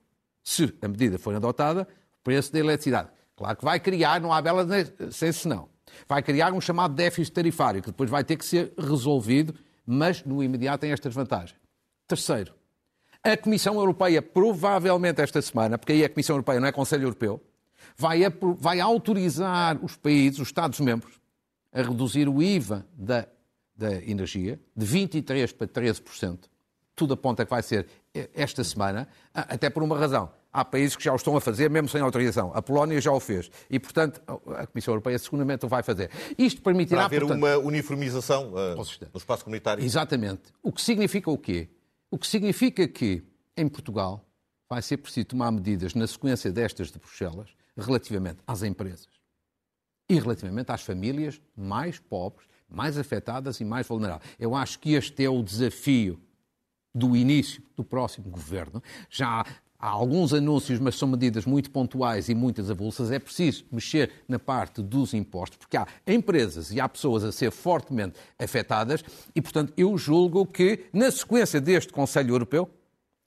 se 0.40 0.72
a 0.80 0.86
medida 0.86 1.18
for 1.18 1.34
adotada, 1.34 1.88
o 2.20 2.22
preço 2.22 2.52
da 2.52 2.60
eletricidade. 2.60 3.08
Claro 3.34 3.56
que 3.56 3.64
vai 3.64 3.80
criar, 3.80 4.20
não 4.20 4.32
há 4.32 4.40
bela 4.40 4.64
sem 5.10 5.32
senão, 5.32 5.68
vai 6.08 6.22
criar 6.22 6.52
um 6.52 6.60
chamado 6.60 6.94
déficit 6.94 7.34
tarifário, 7.34 7.82
que 7.82 7.88
depois 7.88 8.08
vai 8.08 8.22
ter 8.22 8.36
que 8.36 8.44
ser 8.44 8.72
resolvido, 8.78 9.52
mas 9.84 10.24
no 10.24 10.42
imediato 10.42 10.82
tem 10.82 10.92
estas 10.92 11.12
vantagens. 11.12 11.58
Terceiro, 12.06 12.54
a 13.32 13.36
Comissão 13.36 13.74
Europeia, 13.74 14.22
provavelmente 14.22 15.20
esta 15.20 15.42
semana, 15.42 15.76
porque 15.76 15.92
aí 15.92 16.04
a 16.04 16.08
Comissão 16.08 16.36
Europeia 16.36 16.60
não 16.60 16.68
é 16.68 16.72
Conselho 16.72 17.04
Europeu, 17.04 17.42
vai, 17.96 18.20
vai 18.58 18.80
autorizar 18.80 19.78
os 19.84 19.96
países, 19.96 20.38
os 20.38 20.48
Estados-membros, 20.48 21.14
a 21.72 21.82
reduzir 21.82 22.28
o 22.28 22.42
IVA 22.42 22.86
da, 22.92 23.26
da 23.76 23.94
energia 23.94 24.60
de 24.74 24.86
23% 24.86 25.54
para 25.54 25.66
13%. 25.66 26.38
Tudo 26.94 27.14
aponta 27.14 27.44
que 27.44 27.50
vai 27.50 27.62
ser 27.62 27.86
esta 28.34 28.64
semana, 28.64 29.06
até 29.34 29.68
por 29.68 29.82
uma 29.82 29.98
razão. 29.98 30.30
Há 30.50 30.64
países 30.64 30.96
que 30.96 31.04
já 31.04 31.12
o 31.12 31.16
estão 31.16 31.36
a 31.36 31.40
fazer, 31.40 31.68
mesmo 31.68 31.86
sem 31.86 32.00
autorização. 32.00 32.50
A 32.54 32.62
Polónia 32.62 32.98
já 32.98 33.12
o 33.12 33.20
fez. 33.20 33.50
E, 33.68 33.78
portanto, 33.78 34.22
a 34.56 34.66
Comissão 34.66 34.92
Europeia 34.92 35.18
seguramente 35.18 35.66
o 35.66 35.68
vai 35.68 35.82
fazer. 35.82 36.10
Isto 36.38 36.62
permitirá... 36.62 37.00
Para 37.00 37.06
haver 37.06 37.20
portanto, 37.20 37.38
uma 37.38 37.58
uniformização 37.58 38.54
uh, 38.54 38.74
no 39.12 39.18
espaço 39.18 39.44
comunitário. 39.44 39.84
Exatamente. 39.84 40.44
O 40.62 40.72
que 40.72 40.80
significa 40.80 41.30
o 41.30 41.36
quê? 41.36 41.68
O 42.16 42.18
que 42.18 42.26
significa 42.26 42.88
que, 42.88 43.22
em 43.54 43.68
Portugal, 43.68 44.26
vai 44.70 44.80
ser 44.80 44.96
preciso 44.96 45.26
tomar 45.26 45.50
medidas 45.50 45.92
na 45.92 46.06
sequência 46.06 46.50
destas 46.50 46.90
de 46.90 46.98
Bruxelas 46.98 47.50
relativamente 47.76 48.38
às 48.46 48.62
empresas 48.62 49.10
e 50.08 50.18
relativamente 50.18 50.72
às 50.72 50.80
famílias 50.80 51.38
mais 51.54 51.98
pobres, 51.98 52.48
mais 52.66 52.96
afetadas 52.96 53.60
e 53.60 53.66
mais 53.66 53.86
vulneráveis. 53.86 54.30
Eu 54.38 54.54
acho 54.54 54.78
que 54.78 54.94
este 54.94 55.26
é 55.26 55.28
o 55.28 55.42
desafio 55.42 56.18
do 56.94 57.14
início 57.14 57.62
do 57.76 57.84
próximo 57.84 58.30
governo. 58.30 58.82
Já 59.10 59.44
há 59.86 59.90
alguns 59.90 60.34
anúncios, 60.34 60.80
mas 60.80 60.96
são 60.96 61.06
medidas 61.08 61.46
muito 61.46 61.70
pontuais 61.70 62.28
e 62.28 62.34
muitas 62.34 62.70
avulsas. 62.70 63.12
É 63.12 63.18
preciso 63.20 63.64
mexer 63.70 64.10
na 64.28 64.38
parte 64.38 64.82
dos 64.82 65.14
impostos, 65.14 65.58
porque 65.58 65.76
há 65.76 65.86
empresas 66.06 66.72
e 66.72 66.80
há 66.80 66.88
pessoas 66.88 67.22
a 67.22 67.30
ser 67.30 67.52
fortemente 67.52 68.18
afetadas 68.38 69.04
e, 69.34 69.40
portanto, 69.40 69.72
eu 69.76 69.96
julgo 69.96 70.44
que, 70.44 70.86
na 70.92 71.10
sequência 71.10 71.60
deste 71.60 71.92
Conselho 71.92 72.34
Europeu, 72.34 72.68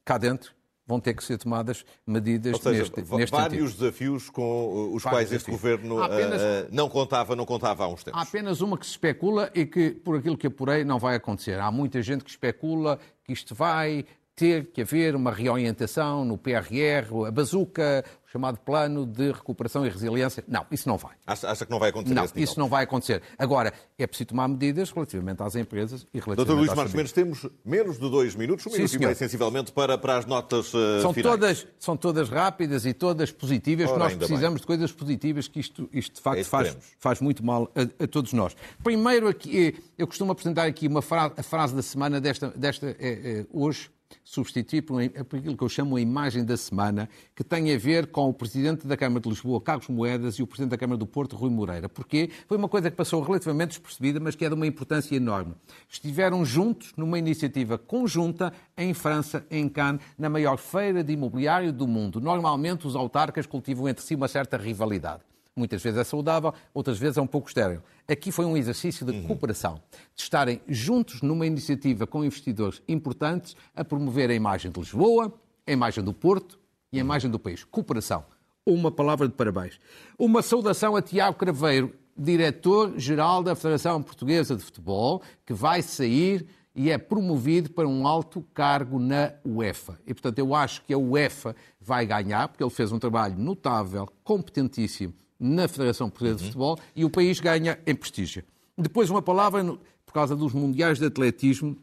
cá 0.03 0.17
dentro, 0.17 0.51
vão 0.85 0.99
ter 0.99 1.13
que 1.13 1.23
ser 1.23 1.37
tomadas 1.37 1.85
medidas 2.05 2.53
Ou 2.55 2.59
seja, 2.61 2.79
neste, 2.79 2.97
neste 3.15 3.31
vários 3.31 3.69
sentido. 3.71 3.79
desafios 3.79 4.29
com 4.29 4.91
os 4.95 5.03
Vários 5.03 5.03
quais 5.03 5.31
este 5.31 5.51
desafios. 5.51 5.61
governo 5.61 6.01
Há 6.01 6.05
apenas- 6.07 6.41
uh, 6.41 6.67
não 6.71 6.89
contava, 6.89 7.35
não 7.35 7.45
contava 7.45 7.83
há 7.83 7.87
uns 7.87 8.03
tempos. 8.03 8.19
Há 8.19 8.23
apenas 8.23 8.59
uma 8.59 8.75
que 8.75 8.85
se 8.87 8.93
especula 8.93 9.51
e 9.53 9.67
que, 9.67 9.91
por 9.91 10.17
aquilo 10.17 10.35
que 10.35 10.47
apurei, 10.47 10.83
não 10.83 10.97
vai 10.97 11.15
acontecer. 11.15 11.59
Há 11.59 11.71
muita 11.71 12.01
gente 12.01 12.23
que 12.23 12.29
especula 12.31 12.97
que 13.23 13.31
isto 13.31 13.53
vai 13.53 14.03
ter 14.39 14.71
que 14.71 14.81
haver 14.81 15.15
uma 15.17 15.31
reorientação 15.33 16.23
no 16.23 16.37
PRR, 16.37 17.27
a 17.27 17.31
bazuca, 17.31 18.05
o 18.25 18.31
chamado 18.31 18.57
Plano 18.59 19.05
de 19.05 19.33
Recuperação 19.33 19.85
e 19.85 19.89
Resiliência. 19.89 20.45
Não, 20.47 20.65
isso 20.71 20.87
não 20.87 20.97
vai. 20.97 21.11
Acha, 21.27 21.49
acha 21.51 21.65
que 21.65 21.71
não 21.71 21.77
vai 21.79 21.89
acontecer 21.89 22.15
Não, 22.15 22.23
nível? 22.23 22.41
isso 22.41 22.57
não 22.57 22.69
vai 22.69 22.85
acontecer. 22.85 23.21
Agora, 23.37 23.73
é 23.99 24.07
preciso 24.07 24.29
tomar 24.29 24.47
medidas 24.47 24.89
relativamente 24.91 25.43
às 25.43 25.55
empresas 25.55 26.07
e 26.13 26.19
relativamente 26.19 26.37
Doutor 26.37 26.55
Luís 26.55 26.73
Marcos. 26.73 26.93
Mendes, 26.93 27.11
temos 27.11 27.45
menos 27.65 27.99
de 27.99 28.09
dois 28.09 28.35
minutos, 28.35 28.65
um 28.65 28.69
Sim, 28.69 28.77
minuto 28.77 28.89
e 28.89 28.91
senhor. 28.93 29.07
meio, 29.07 29.15
sensivelmente, 29.17 29.71
para, 29.71 29.97
para 29.97 30.17
as 30.17 30.25
notas 30.25 30.73
uh, 30.73 31.01
São 31.01 31.13
finais. 31.13 31.31
todas, 31.35 31.67
são 31.77 31.97
todas 31.97 32.29
rápidas 32.29 32.85
e 32.85 32.93
todas 32.93 33.31
positivas, 33.31 33.89
Ora, 33.89 33.99
nós 33.99 34.15
precisamos 34.15 34.61
de 34.61 34.67
coisas 34.67 34.91
positivas, 34.91 35.47
que 35.47 35.59
isto, 35.59 35.89
isto 35.91 36.13
de 36.13 36.19
É 36.19 36.23
facto 36.23 36.37
que 36.39 36.43
faz, 36.45 36.77
faz 36.97 37.21
muito 37.21 37.45
mal 37.45 37.71
a, 37.75 38.03
a 38.03 38.07
todos 38.07 38.33
nós. 38.33 38.55
Primeiro, 38.83 39.27
aqui, 39.27 39.75
eh, 39.77 39.81
eu 39.97 40.07
costumo 40.07 40.31
apresentar 40.31 40.65
aqui 40.65 40.87
uma 40.87 41.01
frase, 41.01 41.33
a 41.37 41.43
frase 41.43 41.75
da 41.75 41.81
semana 41.81 42.21
desta, 42.21 42.49
desta 42.55 42.87
eh, 42.87 42.95
eh, 42.99 43.45
hoje, 43.51 43.89
substituir 44.23 44.81
por, 44.81 45.07
por 45.25 45.37
aquilo 45.37 45.55
que 45.55 45.63
eu 45.63 45.69
chamo 45.69 45.95
a 45.95 46.01
imagem 46.01 46.43
da 46.43 46.57
semana, 46.57 47.07
que 47.35 47.43
tem 47.43 47.73
a 47.73 47.77
ver 47.77 48.07
com 48.07 48.27
o 48.29 48.33
Presidente 48.33 48.87
da 48.87 48.97
Câmara 48.97 49.21
de 49.21 49.29
Lisboa, 49.29 49.61
Carlos 49.61 49.87
Moedas, 49.87 50.35
e 50.35 50.43
o 50.43 50.47
Presidente 50.47 50.71
da 50.71 50.77
Câmara 50.77 50.97
do 50.97 51.05
Porto, 51.05 51.35
Rui 51.35 51.49
Moreira. 51.51 51.87
Porquê? 51.87 52.29
Foi 52.47 52.57
uma 52.57 52.67
coisa 52.67 52.89
que 52.89 52.97
passou 52.97 53.21
relativamente 53.21 53.73
despercebida, 53.89 54.19
mas 54.19 54.35
que 54.35 54.45
é 54.45 54.49
de 54.49 54.55
uma 54.55 54.67
importância 54.67 55.15
enorme. 55.15 55.55
Estiveram 55.89 56.45
juntos 56.45 56.93
numa 56.95 57.17
iniciativa 57.17 57.77
conjunta 57.77 58.53
em 58.77 58.93
França, 58.93 59.45
em 59.49 59.67
Cannes, 59.67 60.01
na 60.17 60.29
maior 60.29 60.57
feira 60.57 61.03
de 61.03 61.13
imobiliário 61.13 61.73
do 61.73 61.87
mundo. 61.87 62.21
Normalmente 62.21 62.87
os 62.87 62.95
autarcas 62.95 63.45
cultivam 63.45 63.89
entre 63.89 64.03
si 64.03 64.15
uma 64.15 64.27
certa 64.27 64.57
rivalidade. 64.57 65.23
Muitas 65.55 65.83
vezes 65.83 65.99
é 65.99 66.03
saudável, 66.03 66.53
outras 66.73 66.97
vezes 66.97 67.17
é 67.17 67.21
um 67.21 67.27
pouco 67.27 67.49
estéril. 67.49 67.81
Aqui 68.07 68.31
foi 68.31 68.45
um 68.45 68.55
exercício 68.55 69.05
de 69.05 69.21
cooperação, 69.23 69.81
de 70.15 70.21
estarem 70.21 70.61
juntos 70.67 71.21
numa 71.21 71.45
iniciativa 71.45 72.07
com 72.07 72.23
investidores 72.23 72.81
importantes 72.87 73.57
a 73.75 73.83
promover 73.83 74.29
a 74.29 74.33
imagem 74.33 74.71
de 74.71 74.79
Lisboa, 74.79 75.33
a 75.67 75.71
imagem 75.71 76.03
do 76.03 76.13
Porto 76.13 76.57
e 76.93 76.97
a 76.97 77.01
imagem 77.01 77.29
do 77.29 77.37
país. 77.37 77.65
Cooperação. 77.65 78.23
Uma 78.65 78.91
palavra 78.91 79.27
de 79.27 79.33
parabéns. 79.33 79.79
Uma 80.17 80.41
saudação 80.41 80.95
a 80.95 81.01
Tiago 81.01 81.37
Craveiro, 81.37 81.93
diretor-geral 82.19 83.41
da 83.43 83.55
Federação 83.55 84.01
Portuguesa 84.03 84.55
de 84.55 84.63
Futebol, 84.63 85.21
que 85.45 85.53
vai 85.53 85.81
sair 85.81 86.45
e 86.75 86.89
é 86.89 86.97
promovido 86.97 87.71
para 87.71 87.87
um 87.87 88.07
alto 88.07 88.41
cargo 88.53 88.99
na 88.99 89.33
UEFA. 89.45 89.99
E, 90.05 90.13
portanto, 90.13 90.39
eu 90.39 90.53
acho 90.53 90.83
que 90.85 90.93
a 90.93 90.97
UEFA 90.97 91.55
vai 91.79 92.05
ganhar, 92.05 92.47
porque 92.47 92.63
ele 92.63 92.69
fez 92.69 92.91
um 92.91 92.99
trabalho 92.99 93.37
notável, 93.37 94.07
competentíssimo 94.23 95.13
na 95.39 95.67
Federação 95.67 96.09
Portuguesa 96.09 96.37
de 96.39 96.43
Futebol 96.45 96.77
e 96.95 97.03
o 97.05 97.09
país 97.09 97.39
ganha 97.39 97.79
em 97.85 97.95
prestígio. 97.95 98.43
Depois, 98.77 99.09
uma 99.09 99.21
palavra, 99.21 99.63
no- 99.63 99.79
por 100.05 100.13
causa 100.13 100.35
dos 100.35 100.53
Mundiais 100.53 100.99
de 100.99 101.05
Atletismo, 101.05 101.77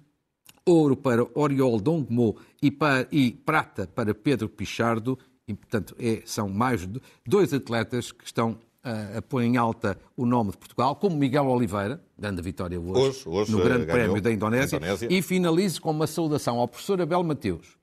ouro 0.65 0.97
para 0.97 1.27
Oriol 1.35 1.81
Dongmo 1.81 2.37
e, 2.61 2.71
pa- 2.71 3.07
e 3.13 3.31
prata 3.31 3.87
para 3.87 4.15
Pedro 4.15 4.49
Pichardo. 4.49 5.19
E, 5.49 5.55
portanto, 5.55 5.95
é- 5.99 6.23
são 6.25 6.49
mais 6.49 6.87
de 6.87 7.01
dois 7.25 7.53
atletas 7.55 8.11
que 8.11 8.25
estão 8.25 8.59
a 9.19 9.23
pôr 9.23 9.43
em 9.43 9.57
alta 9.57 9.99
o 10.17 10.25
nome 10.25 10.53
de 10.53 10.57
Portugal, 10.59 10.95
como 10.97 11.17
Miguel 11.17 11.47
Oliveira, 11.47 12.01
grande 12.19 12.41
vitória 12.43 12.81
hoje, 12.81 13.01
Hoje- 13.01 13.29
hoje, 13.29 13.53
no 13.53 13.61
eh, 13.61 13.65
Grande 13.65 13.85
ganhou 13.87 13.99
Prémio 14.05 14.23
da 14.23 14.33
Indonésia. 14.33 14.77
Indonésia. 14.77 15.09
E 15.13 15.21
finalizo 15.23 15.81
com 15.81 15.91
uma 15.91 16.07
saudação 16.07 16.59
ao 16.59 16.69
professor 16.69 17.01
Abel 17.01 17.23
Mateus, 17.23 17.77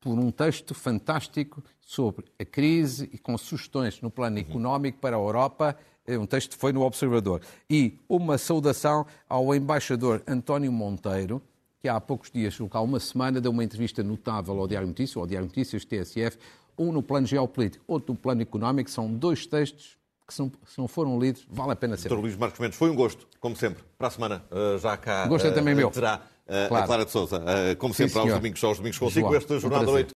por 0.00 0.18
um 0.18 0.30
texto 0.30 0.74
fantástico 0.74 1.62
sobre 1.80 2.26
a 2.38 2.44
crise 2.44 3.08
e 3.12 3.18
com 3.18 3.36
sugestões 3.36 4.00
no 4.00 4.10
plano 4.10 4.38
económico 4.38 4.98
para 4.98 5.16
a 5.16 5.18
Europa. 5.18 5.76
É 6.06 6.16
Um 6.18 6.24
texto 6.26 6.50
que 6.52 6.56
foi 6.56 6.72
no 6.72 6.82
Observador. 6.82 7.42
E 7.68 7.98
uma 8.08 8.38
saudação 8.38 9.04
ao 9.28 9.54
embaixador 9.54 10.22
António 10.26 10.72
Monteiro, 10.72 11.42
que 11.80 11.88
há 11.88 12.00
poucos 12.00 12.30
dias, 12.30 12.56
há 12.70 12.80
uma 12.80 12.98
semana, 12.98 13.40
deu 13.40 13.50
uma 13.52 13.62
entrevista 13.62 14.02
notável 14.02 14.58
ao 14.58 14.66
Diário 14.66 14.88
Notícias, 14.88 15.16
ao 15.16 15.26
Diário 15.26 15.46
Notícias 15.48 15.84
TSF, 15.84 16.38
um 16.78 16.92
no 16.92 17.02
plano 17.02 17.26
geopolítico, 17.26 17.84
outro 17.86 18.12
no 18.12 18.18
plano 18.18 18.42
económico. 18.42 18.90
São 18.90 19.12
dois 19.12 19.46
textos 19.46 19.96
que, 20.26 20.34
se 20.34 20.40
não, 20.40 20.52
se 20.66 20.78
não 20.78 20.86
foram 20.88 21.18
lidos, 21.18 21.46
vale 21.50 21.72
a 21.72 21.76
pena 21.76 21.96
ser. 21.96 22.08
Doutor 22.08 22.22
Luís 22.22 22.36
Marcos 22.36 22.60
Mendes, 22.60 22.76
foi 22.78 22.90
um 22.90 22.94
gosto, 22.94 23.26
como 23.40 23.56
sempre. 23.56 23.82
Para 23.96 24.08
a 24.08 24.10
semana, 24.10 24.44
uh, 24.50 24.78
já 24.78 24.96
cá 24.96 25.26
Gosto 25.26 25.46
é 25.46 25.50
também 25.50 25.74
meu. 25.74 25.90
terá 25.90 26.22
a 26.46 26.68
Claro. 26.68 26.86
Clara 26.86 27.04
de 27.04 27.10
Souza. 27.10 27.42
Como 27.78 27.92
Sim, 27.92 28.04
sempre, 28.04 28.18
aos 28.20 28.24
senhor. 28.26 28.38
domingos, 28.38 28.64
aos 28.64 28.78
domingos 28.78 28.98
consigo, 28.98 29.34
esta 29.34 29.54
um 29.54 29.60
jornada 29.60 29.84
da 29.84 29.90
prazer. 29.92 29.92
noite. 29.92 30.06